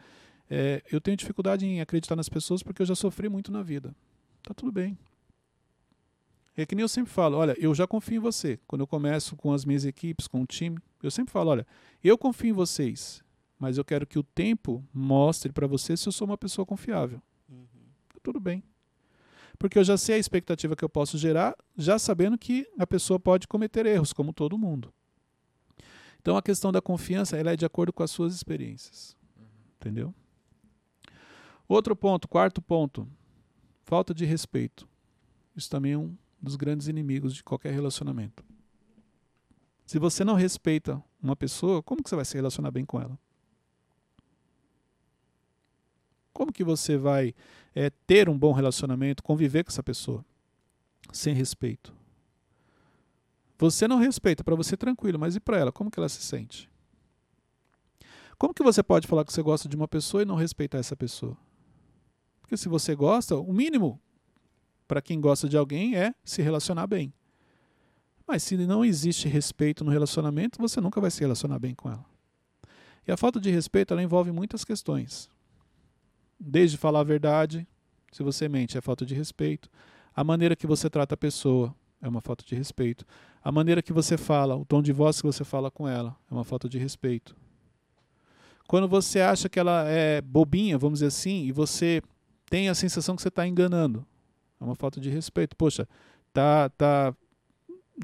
[0.51, 3.95] é, eu tenho dificuldade em acreditar nas pessoas porque eu já sofri muito na vida.
[4.43, 4.99] Tá tudo bem.
[6.57, 8.59] É que nem eu sempre falo, olha, eu já confio em você.
[8.67, 11.67] Quando eu começo com as minhas equipes, com o time, eu sempre falo, olha,
[12.05, 13.25] eu confio em vocês,
[13.59, 17.23] mas eu quero que o tempo mostre para você se eu sou uma pessoa confiável.
[17.49, 17.65] uhum.
[18.13, 18.63] Tá tudo bem.
[19.61, 23.21] Porque eu já sei a expectativa que eu posso gerar, já sabendo que a pessoa
[23.21, 24.91] pode cometer erros, como todo mundo.
[26.19, 29.15] Então a questão da confiança ela é de acordo com as suas experiências.
[29.77, 30.15] Entendeu?
[31.69, 33.07] Outro ponto, quarto ponto,
[33.83, 34.89] falta de respeito.
[35.55, 38.43] Isso também é um dos grandes inimigos de qualquer relacionamento.
[39.85, 43.19] Se você não respeita uma pessoa, como que você vai se relacionar bem com ela?
[46.33, 47.35] Como que você vai
[47.75, 50.25] é, ter um bom relacionamento, conviver com essa pessoa
[51.13, 51.95] sem respeito?
[53.59, 55.73] Você não respeita, para você tranquilo, mas e para ela?
[55.73, 56.71] Como que ela se sente?
[58.39, 60.97] Como que você pode falar que você gosta de uma pessoa e não respeitar essa
[60.97, 61.37] pessoa?
[62.41, 64.01] Porque se você gosta, o mínimo
[64.89, 67.13] para quem gosta de alguém é se relacionar bem.
[68.27, 72.05] Mas se não existe respeito no relacionamento, você nunca vai se relacionar bem com ela.
[73.07, 75.29] E a falta de respeito ela envolve muitas questões.
[76.41, 77.67] Desde falar a verdade,
[78.11, 79.69] se você mente, é falta de respeito.
[80.17, 83.05] A maneira que você trata a pessoa é uma falta de respeito.
[83.45, 86.35] A maneira que você fala, o tom de voz que você fala com ela, é
[86.35, 87.37] uma falta de respeito.
[88.67, 92.03] Quando você acha que ela é bobinha, vamos dizer assim, e você
[92.49, 94.07] tem a sensação que você está enganando,
[94.61, 95.57] é uma falta de respeito.
[95.57, 95.89] Poxa,
[96.33, 97.15] tá, tá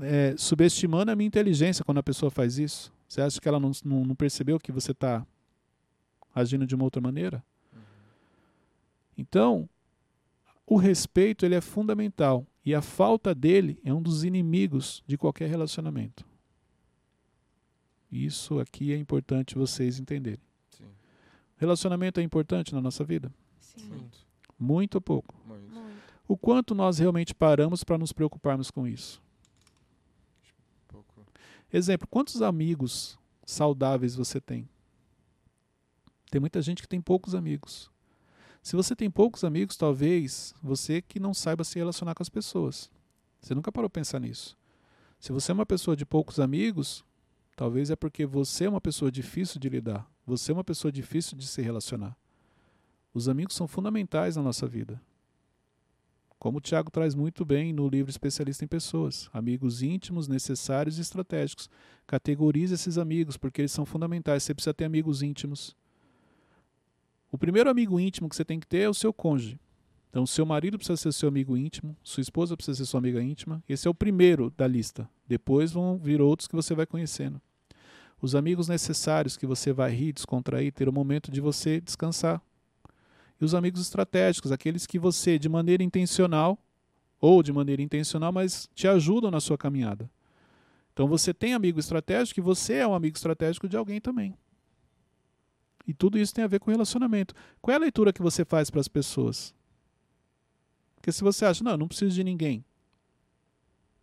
[0.02, 2.92] é, subestimando a minha inteligência quando a pessoa faz isso.
[3.08, 5.24] Você acha que ela não, não, não percebeu que você está
[6.34, 7.42] agindo de uma outra maneira?
[9.16, 9.68] Então,
[10.66, 15.48] o respeito ele é fundamental e a falta dele é um dos inimigos de qualquer
[15.48, 16.24] relacionamento.
[18.10, 20.40] Isso aqui é importante vocês entenderem.
[20.70, 20.84] Sim,
[21.56, 23.32] Relacionamento é importante na nossa vida?
[23.60, 23.88] Sim.
[23.88, 24.26] muito,
[24.58, 25.34] Muito ou pouco?
[25.46, 25.72] muito.
[25.74, 25.96] Muito.
[26.28, 29.22] O quanto nós realmente paramos para nos preocuparmos com isso?
[30.88, 31.24] Pouco.
[31.72, 34.68] Exemplo, quantos amigos saudáveis você tem?
[36.30, 37.90] Tem muita gente que tem poucos amigos.
[38.66, 42.90] Se você tem poucos amigos, talvez você que não saiba se relacionar com as pessoas.
[43.40, 44.58] Você nunca parou para pensar nisso.
[45.20, 47.04] Se você é uma pessoa de poucos amigos,
[47.54, 50.04] talvez é porque você é uma pessoa difícil de lidar.
[50.26, 52.16] Você é uma pessoa difícil de se relacionar.
[53.14, 55.00] Os amigos são fundamentais na nossa vida.
[56.36, 61.02] Como o Tiago traz muito bem no livro Especialista em Pessoas, amigos íntimos, necessários e
[61.02, 61.70] estratégicos.
[62.04, 64.42] Categorize esses amigos, porque eles são fundamentais.
[64.42, 65.76] Você precisa ter amigos íntimos.
[67.30, 69.58] O primeiro amigo íntimo que você tem que ter é o seu cônjuge.
[70.10, 73.62] Então, seu marido precisa ser seu amigo íntimo, sua esposa precisa ser sua amiga íntima.
[73.68, 75.08] Esse é o primeiro da lista.
[75.28, 77.40] Depois vão vir outros que você vai conhecendo.
[78.22, 82.40] Os amigos necessários que você vai rir, descontrair, ter o momento de você descansar.
[83.38, 86.58] E os amigos estratégicos, aqueles que você, de maneira intencional,
[87.20, 90.10] ou de maneira intencional, mas te ajudam na sua caminhada.
[90.92, 94.34] Então você tem amigo estratégico e você é um amigo estratégico de alguém também.
[95.86, 97.34] E tudo isso tem a ver com relacionamento.
[97.60, 99.54] Qual é a leitura que você faz para as pessoas?
[100.96, 102.64] Porque se você acha, não, eu não preciso de ninguém,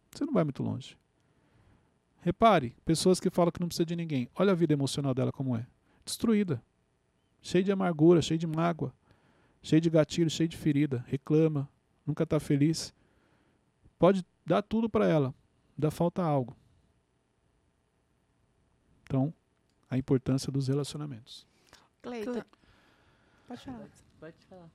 [0.09, 0.97] você não vai muito longe.
[2.21, 4.29] Repare, pessoas que falam que não precisa de ninguém.
[4.35, 5.67] Olha a vida emocional dela como é.
[6.05, 6.63] Destruída.
[7.41, 8.93] Cheia de amargura, cheia de mágoa,
[9.61, 11.03] cheia de gatilho, cheia de ferida.
[11.07, 11.67] Reclama,
[12.05, 12.93] nunca está feliz.
[13.99, 15.35] Pode dar tudo para ela,
[15.77, 16.55] dá falta algo.
[19.03, 19.33] Então,
[19.89, 21.45] a importância dos relacionamentos.
[22.03, 22.41] Cleiton.
[23.47, 23.87] Pode falar.
[24.19, 24.69] Pode falar.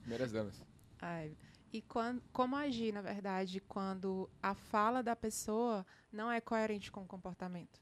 [0.00, 0.62] Primeiras damas.
[1.00, 1.32] Ai,
[1.72, 7.02] E quan- como agir, na verdade, quando a fala da pessoa não é coerente com
[7.02, 7.80] o comportamento?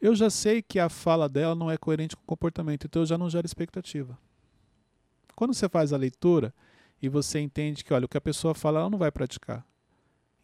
[0.00, 3.06] Eu já sei que a fala dela não é coerente com o comportamento, então eu
[3.06, 4.18] já não gero expectativa.
[5.36, 6.54] Quando você faz a leitura
[7.02, 9.64] e você entende que, olha, o que a pessoa fala, ela não vai praticar.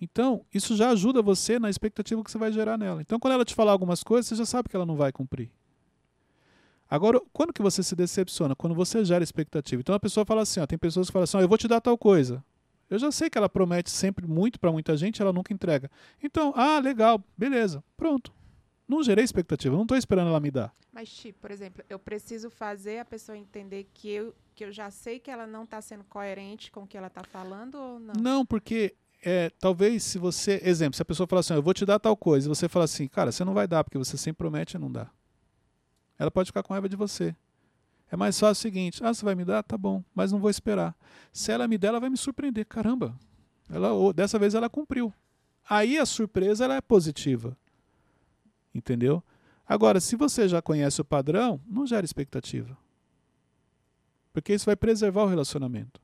[0.00, 3.00] Então, isso já ajuda você na expectativa que você vai gerar nela.
[3.00, 5.50] Então, quando ela te falar algumas coisas, você já sabe que ela não vai cumprir.
[6.88, 8.54] Agora, quando que você se decepciona?
[8.54, 9.80] Quando você gera expectativa.
[9.80, 11.66] Então, a pessoa fala assim, ó, tem pessoas que falam assim, ó, eu vou te
[11.66, 12.44] dar tal coisa.
[12.88, 15.90] Eu já sei que ela promete sempre muito para muita gente, ela nunca entrega.
[16.22, 18.32] Então, ah, legal, beleza, pronto.
[18.86, 20.72] Não gerei expectativa, não estou esperando ela me dar.
[20.92, 24.90] Mas, tipo, por exemplo, eu preciso fazer a pessoa entender que eu, que eu já
[24.90, 28.14] sei que ela não está sendo coerente com o que ela está falando ou não?
[28.14, 30.60] Não, porque é, talvez se você.
[30.64, 32.84] Exemplo, se a pessoa falar assim, eu vou te dar tal coisa, e você fala
[32.84, 35.10] assim, cara, você não vai dar, porque você sempre promete e não dá.
[36.18, 37.34] Ela pode ficar com raiva de você.
[38.10, 39.62] É mais fácil o seguinte, ah, você vai me dar?
[39.62, 40.94] Tá bom, mas não vou esperar.
[41.32, 42.64] Se ela me der, ela vai me surpreender.
[42.66, 43.18] Caramba,
[43.68, 45.12] ela, dessa vez ela cumpriu.
[45.68, 47.56] Aí a surpresa ela é positiva.
[48.74, 49.22] Entendeu?
[49.66, 52.78] Agora, se você já conhece o padrão, não gera expectativa.
[54.32, 56.00] Porque isso vai preservar o relacionamento.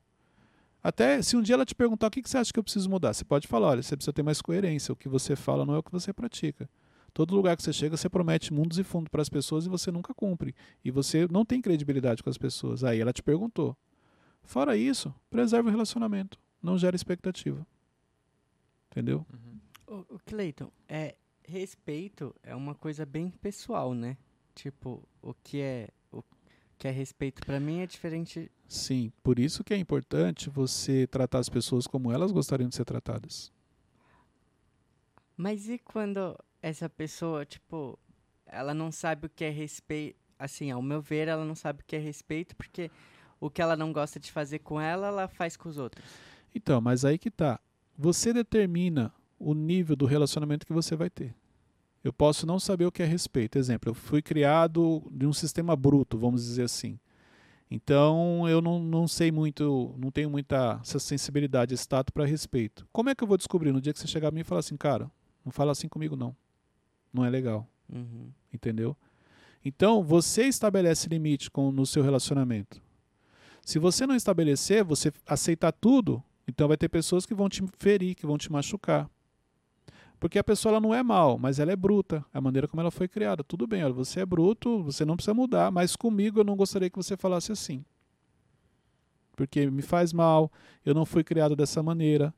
[0.83, 3.15] Até se um dia ela te perguntar o que você acha que eu preciso mudar,
[3.15, 4.93] você pode falar: olha, você precisa ter mais coerência.
[4.93, 6.69] O que você fala não é o que você pratica.
[7.15, 9.91] Todo lugar que você chega, você promete mundos e fundos para as pessoas e você
[9.91, 10.55] nunca cumpre.
[10.83, 12.83] E você não tem credibilidade com as pessoas.
[12.83, 13.77] Aí ela te perguntou.
[14.43, 16.39] Fora isso, preserva o relacionamento.
[16.63, 17.67] Não gera expectativa.
[18.91, 19.27] Entendeu?
[19.33, 20.05] Uhum.
[20.09, 24.17] O, o Cleiton, é, respeito é uma coisa bem pessoal, né?
[24.55, 26.23] Tipo, o que é o
[26.79, 28.51] que é respeito pra mim é diferente.
[28.67, 32.85] Sim, por isso que é importante você tratar as pessoas como elas gostariam de ser
[32.85, 33.53] tratadas.
[35.37, 37.99] Mas e quando essa pessoa, tipo,
[38.47, 40.17] ela não sabe o que é respeito?
[40.39, 42.91] Assim, ao meu ver, ela não sabe o que é respeito porque
[43.41, 46.05] o que ela não gosta de fazer com ela, ela faz com os outros.
[46.55, 47.61] Então, mas aí que tá.
[47.99, 51.35] Você determina o nível do relacionamento que você vai ter.
[52.03, 53.59] Eu posso não saber o que é respeito.
[53.59, 56.99] Exemplo, eu fui criado de um sistema bruto, vamos dizer assim.
[57.71, 62.87] Então, eu não, não sei muito, não tenho muita sensibilidade, esse tato para respeito.
[62.93, 64.61] Como é que eu vou descobrir no dia que você chegar a mim e falar
[64.61, 65.11] assim, cara,
[65.45, 66.37] não fala assim comigo não.
[67.13, 68.31] Não é legal, Uhum.
[68.53, 68.97] entendeu?
[69.65, 72.83] Então, você estabelece limite com, no seu relacionamento.
[73.65, 78.15] Se você não estabelecer, você aceitar tudo, então vai ter pessoas que vão te ferir,
[78.17, 79.09] que vão te machucar.
[80.19, 82.25] Porque a pessoa ela não é mal, mas ela é bruta.
[82.33, 83.43] A maneira como ela foi criada.
[83.45, 86.89] Tudo bem, olha, você é bruto, você não precisa mudar, mas comigo eu não gostaria
[86.91, 87.85] que você falasse assim.
[89.37, 90.51] Porque me faz mal,
[90.85, 92.35] eu não fui criado dessa maneira,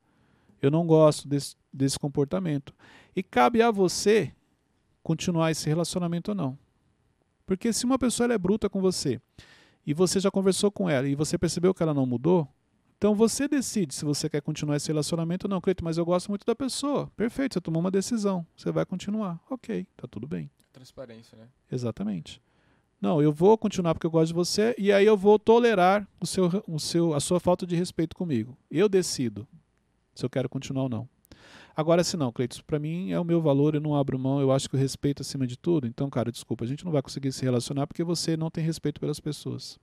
[0.63, 2.75] eu não gosto desse, desse comportamento.
[3.15, 4.33] E cabe a você
[5.05, 6.59] continuar esse relacionamento ou não.
[7.47, 9.21] Porque se uma pessoa é bruta com você
[9.87, 12.49] e você já conversou com ela e você percebeu que ela não mudou,
[12.97, 15.61] então você decide se você quer continuar esse relacionamento ou não.
[15.61, 17.13] Cleito, mas eu gosto muito da pessoa.
[17.15, 18.47] Perfeito, você tomou uma decisão.
[18.57, 19.39] Você vai continuar.
[19.51, 20.51] Ok, tá tudo bem.
[20.73, 21.49] Transparência, né?
[21.71, 22.41] Exatamente.
[22.99, 26.27] Não, eu vou continuar porque eu gosto de você e aí eu vou tolerar o
[26.27, 28.57] seu, o seu, a sua falta de respeito comigo.
[28.71, 29.47] Eu decido
[30.15, 31.09] se eu quero continuar ou não.
[31.77, 34.53] Agora, se não, Cleiton, para mim é o meu valor, eu não abro mão, eu
[34.53, 35.87] acho que o respeito acima de tudo.
[35.87, 39.01] Então, cara, desculpa, a gente não vai conseguir se relacionar porque você não tem respeito
[39.01, 39.79] pelas pessoas.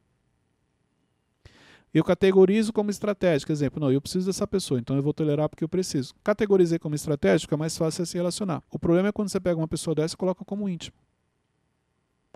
[1.94, 5.64] Eu categorizo como estratégico, exemplo, não, eu preciso dessa pessoa, então eu vou tolerar porque
[5.64, 6.14] eu preciso.
[6.24, 8.64] Categorizei como estratégico, é mais fácil se relacionar.
[8.72, 10.96] O problema é quando você pega uma pessoa dessa e coloca como íntimo.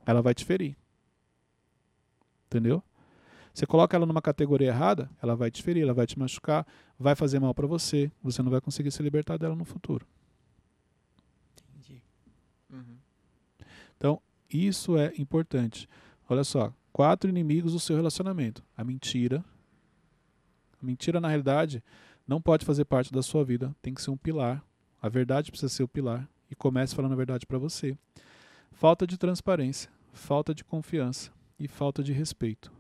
[0.05, 0.75] Ela vai te ferir.
[2.47, 2.83] Entendeu?
[3.55, 6.67] Você coloca ela numa categoria errada, ela vai te ferir, ela vai te machucar,
[6.99, 10.05] vai fazer mal para você, você não vai conseguir se libertar dela no futuro.
[11.71, 12.01] Entendi.
[12.69, 12.97] Uhum.
[13.95, 15.87] Então, isso é importante.
[16.29, 18.61] Olha só, quatro inimigos do seu relacionamento.
[18.75, 19.41] A mentira.
[20.81, 21.81] A mentira, na realidade,
[22.27, 23.73] não pode fazer parte da sua vida.
[23.81, 24.61] Tem que ser um pilar.
[25.01, 26.27] A verdade precisa ser o pilar.
[26.51, 27.97] E comece falando a verdade para você.
[28.73, 32.74] Falta de transparência, falta de confiança e falta de respeito.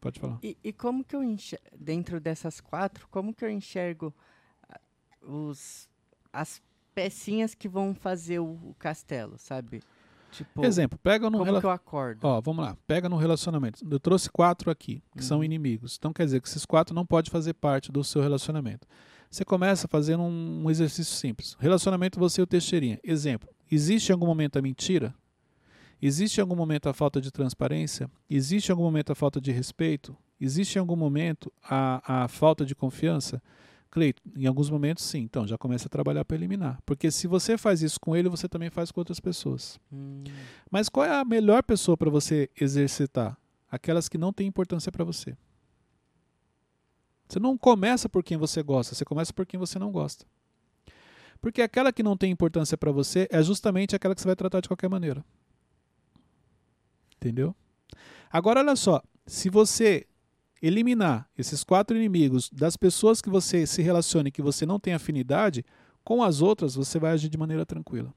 [0.00, 0.38] Pode falar.
[0.42, 4.14] E, e como que eu enxergo, dentro dessas quatro, como que eu enxergo
[4.68, 4.78] ah,
[5.22, 5.88] os,
[6.32, 6.62] as
[6.94, 9.82] pecinhas que vão fazer o, o castelo, sabe?
[10.30, 12.20] Tipo, Exemplo, pega no como que eu acordo?
[12.26, 12.76] Ó, vamos lá.
[12.86, 13.84] Pega no relacionamento.
[13.90, 15.44] Eu trouxe quatro aqui, que são Uhum.
[15.44, 15.96] inimigos.
[15.98, 18.86] Então quer dizer que esses quatro não podem fazer parte do seu relacionamento.
[19.30, 21.56] Você começa fazendo um, um exercício simples.
[21.58, 23.00] Relacionamento você e o Teixeirinha.
[23.02, 23.48] Exemplo.
[23.70, 25.14] Existe em algum momento a mentira?
[26.00, 28.10] Existe em algum momento a falta de transparência?
[28.30, 30.16] Existe em algum momento a falta de respeito?
[30.40, 33.42] Existe em algum momento a, a falta de confiança?
[33.90, 35.20] Cleito, em alguns momentos sim.
[35.20, 36.78] Então já começa a trabalhar para eliminar.
[36.86, 39.80] Porque se você faz isso com ele, você também faz com outras pessoas.
[39.92, 40.22] Hum,
[40.70, 43.36] Mas qual é a melhor pessoa para você exercitar?
[43.70, 45.36] Aquelas que não têm importância para você.
[47.28, 50.24] Você não começa por quem você gosta, você começa por quem você não gosta.
[51.40, 54.60] Porque aquela que não tem importância para você é justamente aquela que você vai tratar
[54.60, 55.24] de qualquer maneira.
[57.18, 57.54] Entendeu?
[58.30, 60.06] Agora olha só, se você
[60.62, 64.94] eliminar esses quatro inimigos das pessoas que você se relaciona e que você não tem
[64.94, 65.64] afinidade,
[66.04, 68.12] com as outras você vai agir de maneira tranquila.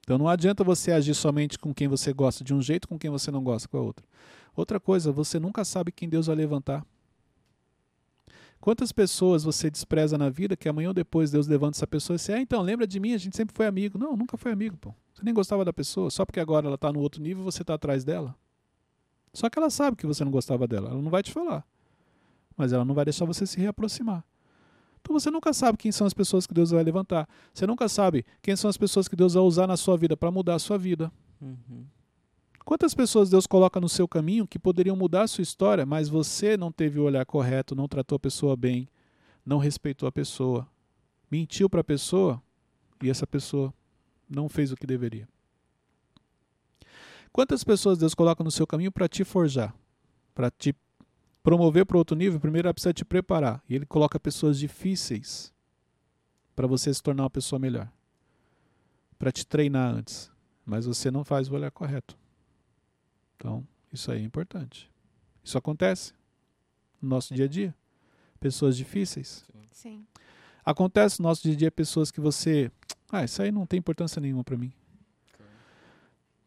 [0.00, 3.10] Então não adianta você agir somente com quem você gosta de um jeito, com quem
[3.10, 4.06] você não gosta com a outra.
[4.56, 6.84] Outra coisa, você nunca sabe quem Deus vai levantar.
[8.60, 12.18] Quantas pessoas você despreza na vida que amanhã ou depois Deus levanta essa pessoa e
[12.18, 13.98] diz, ah, então lembra de mim, a gente sempre foi amigo.
[13.98, 14.92] Não, nunca foi amigo, pô.
[15.14, 17.74] Você nem gostava da pessoa, só porque agora ela está no outro nível você está
[17.74, 18.34] atrás dela.
[19.32, 21.64] Só que ela sabe que você não gostava dela, ela não vai te falar.
[22.56, 24.24] Mas ela não vai deixar você se reaproximar.
[25.00, 27.28] Então você nunca sabe quem são as pessoas que Deus vai levantar.
[27.54, 30.30] Você nunca sabe quem são as pessoas que Deus vai usar na sua vida para
[30.30, 31.10] mudar a sua vida.
[31.40, 31.86] Uhum.
[32.68, 36.54] Quantas pessoas Deus coloca no seu caminho que poderiam mudar a sua história, mas você
[36.54, 38.86] não teve o olhar correto, não tratou a pessoa bem,
[39.42, 40.68] não respeitou a pessoa,
[41.30, 42.42] mentiu para a pessoa
[43.02, 43.72] e essa pessoa
[44.28, 45.26] não fez o que deveria.
[47.32, 49.74] Quantas pessoas Deus coloca no seu caminho para te forjar,
[50.34, 50.76] para te
[51.42, 52.38] promover para outro nível?
[52.38, 55.54] Primeiro ela precisa te preparar e ele coloca pessoas difíceis
[56.54, 57.90] para você se tornar uma pessoa melhor,
[59.18, 60.30] para te treinar antes,
[60.66, 62.27] mas você não faz o olhar correto.
[63.38, 64.90] Então, isso aí é importante.
[65.42, 66.12] Isso acontece
[67.00, 67.74] no nosso dia a dia.
[68.40, 69.44] Pessoas difíceis.
[69.70, 70.04] Sim.
[70.64, 72.70] Acontece no nosso dia a dia pessoas que você.
[73.10, 74.70] Ah, isso aí não tem importância nenhuma para mim.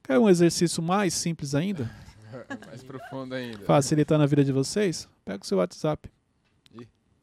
[0.04, 1.90] Quer um exercício mais simples ainda?
[2.68, 3.66] Mais profundo ainda.
[3.66, 5.10] Facilitar na vida de vocês?
[5.26, 6.08] Pega o seu WhatsApp.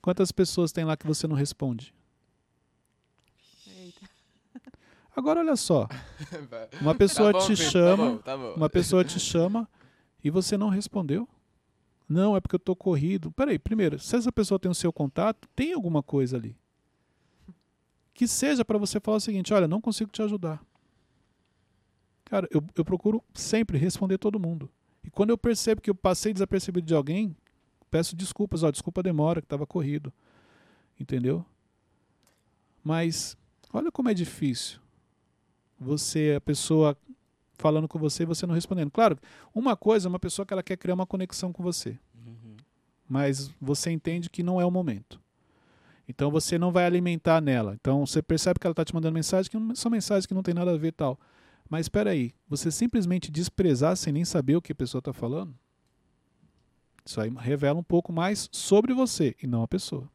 [0.03, 1.95] Quantas pessoas tem lá que você não responde?
[5.19, 5.89] Agora olha só,
[6.81, 8.55] uma pessoa Tá bom, te Vitor, chama, Tá bom, tá bom.
[8.55, 9.69] uma pessoa te chama
[10.23, 11.29] e você não respondeu.
[12.09, 13.33] Não, é porque eu tô corrido.
[13.33, 16.57] Peraí, primeiro, se essa pessoa tem o seu contato, tem alguma coisa ali.
[18.15, 20.63] Que seja para você falar o seguinte: olha, não consigo te ajudar.
[22.25, 24.71] Cara, eu, eu procuro sempre responder todo mundo.
[25.03, 27.37] E quando eu percebo que eu passei desapercebido de alguém,
[27.91, 28.63] peço desculpas.
[28.63, 30.13] Ó, desculpa a demora, que estava corrido.
[31.01, 31.45] Entendeu?
[32.85, 33.37] Mas
[33.73, 34.79] olha como é difícil.
[35.81, 36.97] Você, a pessoa
[37.55, 38.91] falando com você e você não respondendo.
[38.91, 39.19] Claro,
[39.55, 42.57] uma coisa é uma pessoa que ela quer criar uma conexão com você, Uhum.
[43.09, 45.21] mas você entende que não é o momento.
[46.09, 47.75] Então você não vai alimentar nela.
[47.81, 50.55] Então você percebe que ela está te mandando mensagem que são mensagens que não tem
[50.55, 51.19] nada a ver e tal.
[51.69, 55.55] Mas espera aí, você simplesmente desprezar sem nem saber o que a pessoa está falando?
[57.05, 60.09] Isso aí revela um pouco mais sobre você e não a pessoa.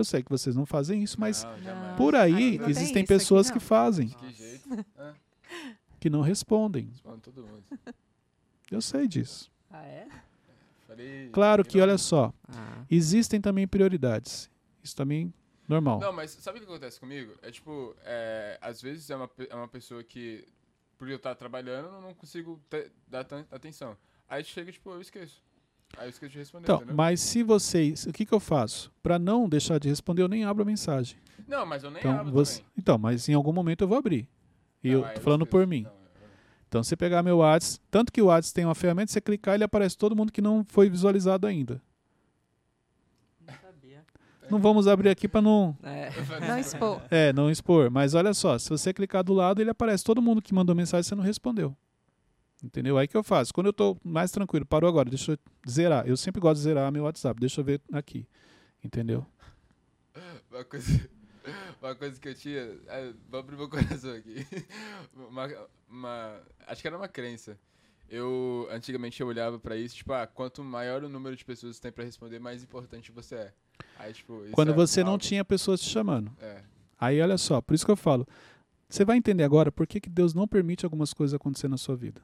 [0.00, 4.08] Eu sei que vocês não fazem isso, mas Não, por aí existem pessoas que fazem,
[4.08, 4.68] que jeito?
[6.00, 6.86] Que não respondem.
[6.86, 7.62] respondo todo mundo.
[8.70, 9.50] Eu sei disso.
[9.70, 10.08] Ah, é?
[11.32, 12.82] Claro que, olha só, Ah.
[12.90, 14.48] existem também prioridades.
[14.82, 15.32] Isso também
[15.68, 16.00] normal.
[16.00, 17.34] Não, mas sabe o que acontece comigo?
[17.42, 20.48] É tipo, é, às vezes é uma, é uma pessoa que,
[20.96, 23.94] por eu estar trabalhando, eu não consigo te- dar tanta atenção.
[24.26, 25.42] Aí chega, tipo, eu esqueço.
[25.98, 26.94] Aí eu esqueço de responder, Então, entendeu?
[26.94, 28.90] mas se vocês, o que, que eu faço?
[29.02, 31.16] Para não deixar de responder, eu nem abro a mensagem.
[31.46, 32.72] Não, mas eu nem Então, abro você, também.
[32.78, 34.28] então, mas em algum momento eu vou abrir.
[34.82, 35.50] E Não, eu tô falando esqueço.
[35.50, 35.82] por mim.
[35.82, 36.00] Não, eu-
[36.68, 39.64] Então, você pegar meu WhatsApp, tanto que o WhatsApp tem uma ferramenta, você clicar, ele
[39.64, 41.82] aparece todo mundo que não foi visualizado ainda.
[43.46, 44.04] Não sabia.
[44.50, 46.10] Não vamos abrir aqui para não, É.
[46.48, 47.02] Não expor.
[47.10, 50.40] é, não expor, mas olha só, se você clicar do lado, ele aparece todo mundo
[50.40, 51.76] que mandou mensagem e você não respondeu.
[52.62, 52.98] Entendeu?
[52.98, 53.52] Aí que eu faço.
[53.54, 56.06] Quando eu tô mais tranquilo, parou agora, deixa eu zerar.
[56.06, 58.26] Eu sempre gosto de zerar meu WhatsApp, deixa eu ver aqui.
[58.84, 59.26] Entendeu?
[60.50, 61.08] Uma coisa,
[61.80, 62.60] uma coisa que eu tinha.
[62.88, 64.46] é, Vou abrir meu coração aqui.
[65.16, 65.48] Uma,
[65.88, 67.58] uma- acho que era uma crença.
[68.08, 71.82] Eu, antigamente, eu olhava pra isso, tipo, ah, quanto maior o número de pessoas que
[71.82, 73.52] tem pra responder, mais importante você é.
[74.00, 76.30] Aí, tipo, Quando é você não algo- tinha pessoas te chamando.
[76.40, 76.62] É.
[76.98, 78.26] Aí olha só, por isso que eu falo.
[78.88, 81.94] Você vai entender agora por que, que Deus não permite algumas coisas acontecer na sua
[81.94, 82.20] vida.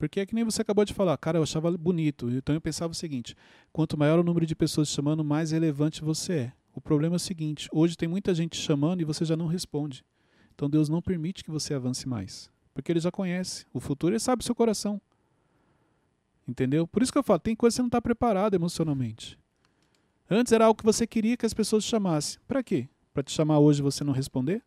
[0.00, 2.30] Porque é que nem você acabou de falar, cara, eu achava bonito.
[2.30, 3.36] Então eu pensava o seguinte:
[3.70, 6.52] quanto maior o número de pessoas te chamando, mais relevante você é.
[6.74, 9.46] O problema é o seguinte: hoje tem muita gente te chamando e você já não
[9.46, 10.02] responde.
[10.54, 12.50] Então Deus não permite que você avance mais.
[12.72, 13.66] Porque Ele já conhece.
[13.74, 14.98] O futuro Ele sabe o seu coração.
[16.48, 16.86] Entendeu?
[16.86, 19.38] Por isso que eu falo: tem coisa que você não está preparado emocionalmente.
[20.30, 22.40] Antes era algo que você queria que as pessoas te chamassem.
[22.48, 22.88] Para quê?
[23.12, 24.62] Para te chamar hoje e você não responder?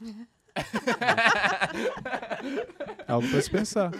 [3.06, 3.90] Algo para se pensar.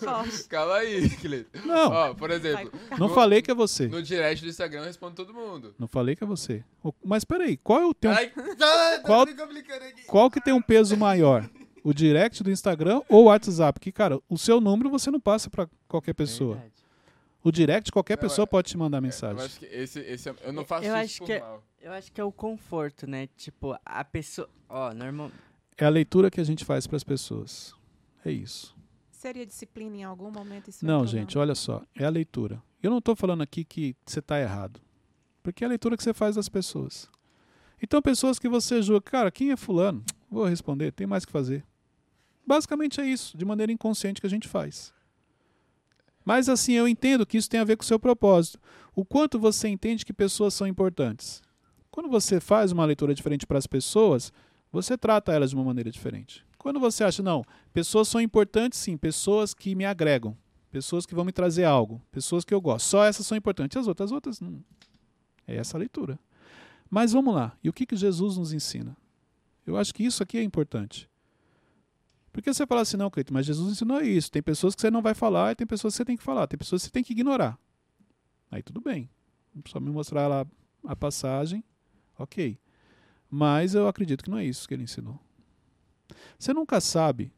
[0.00, 1.58] Calma, calma aí, Cleiton.
[1.66, 3.88] Não, Ó, por exemplo, não no- falei que é você.
[3.88, 5.74] no direct do Instagram eu respondo todo mundo.
[5.78, 6.64] Não falei que é você.
[7.04, 9.26] Mas peraí, qual é o teu, Ai, tá, tá Qual-
[10.06, 11.48] qual que tem um peso maior?
[11.84, 13.80] o direct do Instagram ou o WhatsApp.
[13.80, 16.54] Que, cara, o seu número você não passa para qualquer pessoa.
[16.54, 16.72] Verdade.
[17.42, 19.44] O direct, qualquer Não, pessoa é- pode te mandar É, Eu mensagem.
[19.44, 21.60] acho que esse, esse é- eu não faço Eu isso acho por que é- mal.
[21.80, 23.28] Eu acho que é o conforto, né?
[23.36, 24.48] Tipo, a pessoa.
[24.68, 25.32] Ó, normal.
[25.76, 27.74] É a leitura que a gente faz para as pessoas.
[28.24, 28.76] É isso.
[29.10, 30.68] Seria disciplina em algum momento?
[30.68, 31.82] Isso Não, gente, olha só.
[31.94, 32.62] É a leitura.
[32.82, 34.80] Eu não estou falando aqui que você está errado.
[35.42, 37.08] Porque é a leitura que você faz das pessoas.
[37.82, 40.04] Então, pessoas que você julga, cara, quem é fulano?
[40.30, 41.64] Vou responder, tem mais que fazer.
[42.46, 44.92] Basicamente é isso, de maneira inconsciente que a gente faz.
[46.24, 48.60] Mas assim, eu entendo que isso tem a ver com o seu propósito.
[48.94, 51.42] O quanto você entende que pessoas são importantes.
[51.90, 54.32] Quando você faz uma leitura diferente para as pessoas,
[54.72, 56.44] você trata elas de uma maneira diferente.
[56.56, 60.36] Quando você acha, não, pessoas são importantes sim, pessoas que me agregam,
[60.70, 62.86] pessoas que vão me trazer algo, pessoas que eu gosto.
[62.86, 64.64] Só essas são importantes, as outras, as outras não.
[65.46, 66.18] É essa a leitura.
[66.88, 68.96] Mas vamos lá, e o que, que Jesus nos ensina?
[69.66, 71.08] Eu acho que isso aqui é importante.
[72.32, 74.30] Porque você fala assim, não, Cleito, mas Jesus ensinou isso.
[74.30, 76.46] Tem pessoas que você não vai falar e tem pessoas que você tem que falar.
[76.46, 77.58] Tem pessoas que você tem que ignorar.
[78.50, 79.10] Aí tudo bem.
[79.68, 80.46] Só me mostrar lá
[80.84, 81.62] a passagem,
[82.18, 82.58] ok.
[83.34, 85.18] Mas eu acredito que não é isso que ele ensinou.
[86.38, 87.32] Você nunca sabe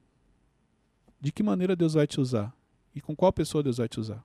[1.20, 2.52] de que maneira Deus vai te usar
[2.92, 4.24] e com qual pessoa Deus vai te usar.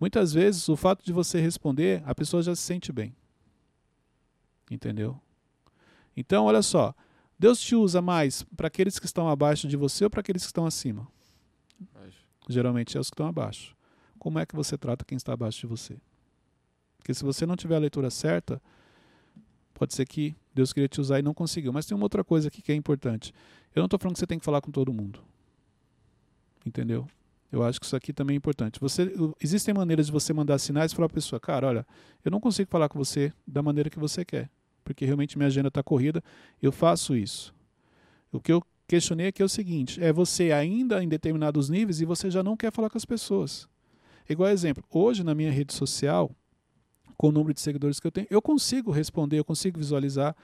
[0.00, 3.14] Muitas vezes o fato de você responder, a pessoa já se sente bem.
[4.68, 5.20] Entendeu?
[6.16, 6.92] Então, olha só,
[7.38, 10.48] Deus te usa mais para aqueles que estão abaixo de você ou para aqueles que
[10.48, 11.06] estão acima?
[12.04, 12.26] Acho.
[12.48, 13.76] Geralmente é os que estão abaixo.
[14.18, 15.96] Como é que você trata quem está abaixo de você?
[16.96, 18.60] Porque se você não tiver a leitura certa,
[19.78, 21.72] pode ser que Deus queria te usar e não conseguiu.
[21.72, 23.32] Mas tem uma outra coisa aqui que é importante.
[23.72, 25.20] Eu não estou falando que você tem que falar com todo mundo.
[26.66, 27.06] Entendeu?
[27.50, 28.80] Eu acho que isso aqui também é importante.
[28.80, 31.86] Você, existem maneiras de você mandar sinais para a pessoa, cara, olha,
[32.24, 34.50] eu não consigo falar com você da maneira que você quer,
[34.84, 36.22] porque realmente minha agenda está corrida,
[36.60, 37.54] eu faço isso.
[38.30, 42.04] O que eu questionei aqui é o seguinte, é você ainda em determinados níveis e
[42.04, 43.66] você já não quer falar com as pessoas.
[44.28, 46.34] Igual exemplo, hoje na minha rede social,
[47.18, 50.34] com o número de seguidores que eu tenho, eu consigo responder, eu consigo visualizar.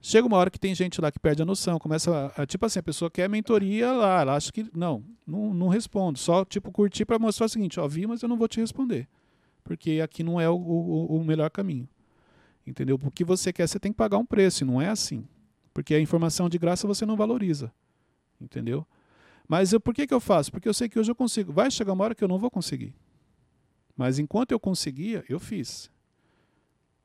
[0.00, 2.80] Chega uma hora que tem gente lá que perde a noção, começa a, tipo assim,
[2.80, 7.04] a pessoa quer mentoria lá, ela acha que não, não, não respondo, só tipo curtir
[7.04, 9.08] para mostrar o seguinte, ó, vi, mas eu não vou te responder,
[9.64, 11.88] porque aqui não é o, o, o melhor caminho.
[12.66, 12.98] Entendeu?
[13.02, 15.26] O que você quer, você tem que pagar um preço, e não é assim.
[15.72, 17.72] Porque a informação de graça você não valoriza.
[18.38, 18.86] Entendeu?
[19.48, 20.52] Mas eu, por que, que eu faço?
[20.52, 21.50] Porque eu sei que hoje eu consigo.
[21.50, 22.94] Vai chegar uma hora que eu não vou conseguir.
[23.96, 25.90] Mas enquanto eu conseguia, eu fiz.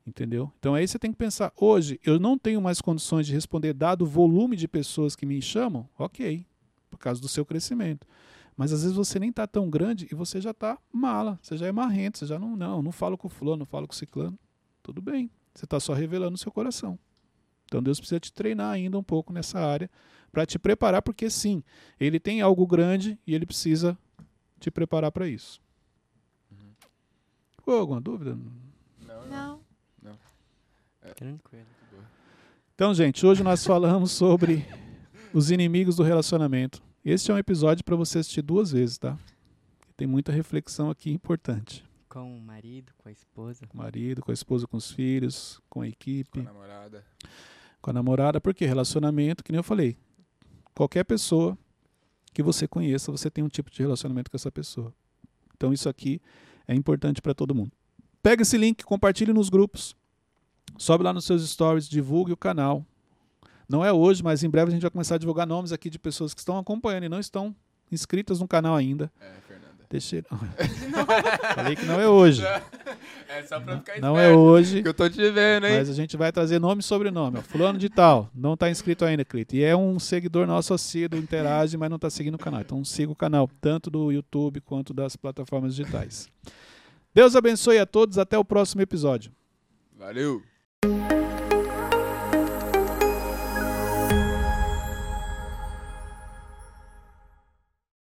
[0.05, 0.51] Entendeu?
[0.59, 4.01] Então aí você tem que pensar, hoje eu não tenho mais condições de responder dado
[4.01, 6.45] o volume de pessoas que me chamam, ok,
[6.89, 8.05] por causa do seu crescimento.
[8.55, 11.67] Mas às vezes você nem está tão grande e você já está mala, você já
[11.67, 13.95] é marrento, você já não, não, não falo com o fulano, não falo com o
[13.95, 14.37] ciclano.
[14.83, 16.99] Tudo bem, você está só revelando o seu coração.
[17.65, 19.89] Então Deus precisa te treinar ainda um pouco nessa área
[20.31, 21.63] para te preparar, porque sim,
[21.99, 23.97] ele tem algo grande e ele precisa
[24.59, 25.61] te preparar para isso.
[27.55, 28.37] Ficou alguma dúvida?
[30.03, 30.17] Não.
[31.15, 31.65] Tranquilo.
[32.75, 34.65] Então, gente, hoje nós falamos sobre
[35.33, 36.81] os inimigos do relacionamento.
[37.05, 39.17] Este é um episódio para você assistir duas vezes, tá?
[39.95, 41.83] Tem muita reflexão aqui importante.
[42.09, 43.65] Com o marido, com a esposa.
[43.67, 47.05] Com o marido, com a esposa, com os filhos, com a Com equipe, a namorada.
[47.81, 49.97] com a namorada, porque relacionamento, que nem eu falei,
[50.73, 51.57] qualquer pessoa
[52.33, 54.93] que você conheça, você tem um tipo de relacionamento com essa pessoa.
[55.55, 56.21] Então isso aqui
[56.67, 57.71] é importante para todo mundo.
[58.23, 59.97] Pega esse link, compartilhe nos grupos,
[60.77, 62.85] sobe lá nos seus stories, divulgue o canal.
[63.67, 65.99] Não é hoje, mas em breve a gente vai começar a divulgar nomes aqui de
[65.99, 67.53] pessoas que estão acompanhando e não estão
[67.91, 69.11] inscritas no canal ainda.
[69.19, 69.73] É, Fernanda.
[69.89, 70.23] Deixa eu...
[71.53, 72.41] Falei que não é hoje.
[73.27, 74.81] É só pra ficar Não é esperto, hoje.
[74.81, 75.79] Que eu tô te vendo, hein?
[75.79, 77.39] Mas a gente vai trazer nome e sobrenome.
[77.39, 77.41] Ó.
[77.41, 79.53] Fulano de tal, não está inscrito ainda, Clito.
[79.53, 82.61] E é um seguidor nosso assíduo, interage, mas não está seguindo o canal.
[82.61, 86.29] Então siga o canal, tanto do YouTube quanto das plataformas digitais.
[87.13, 89.31] Deus abençoe a todos, até o próximo episódio.
[89.95, 90.41] Valeu.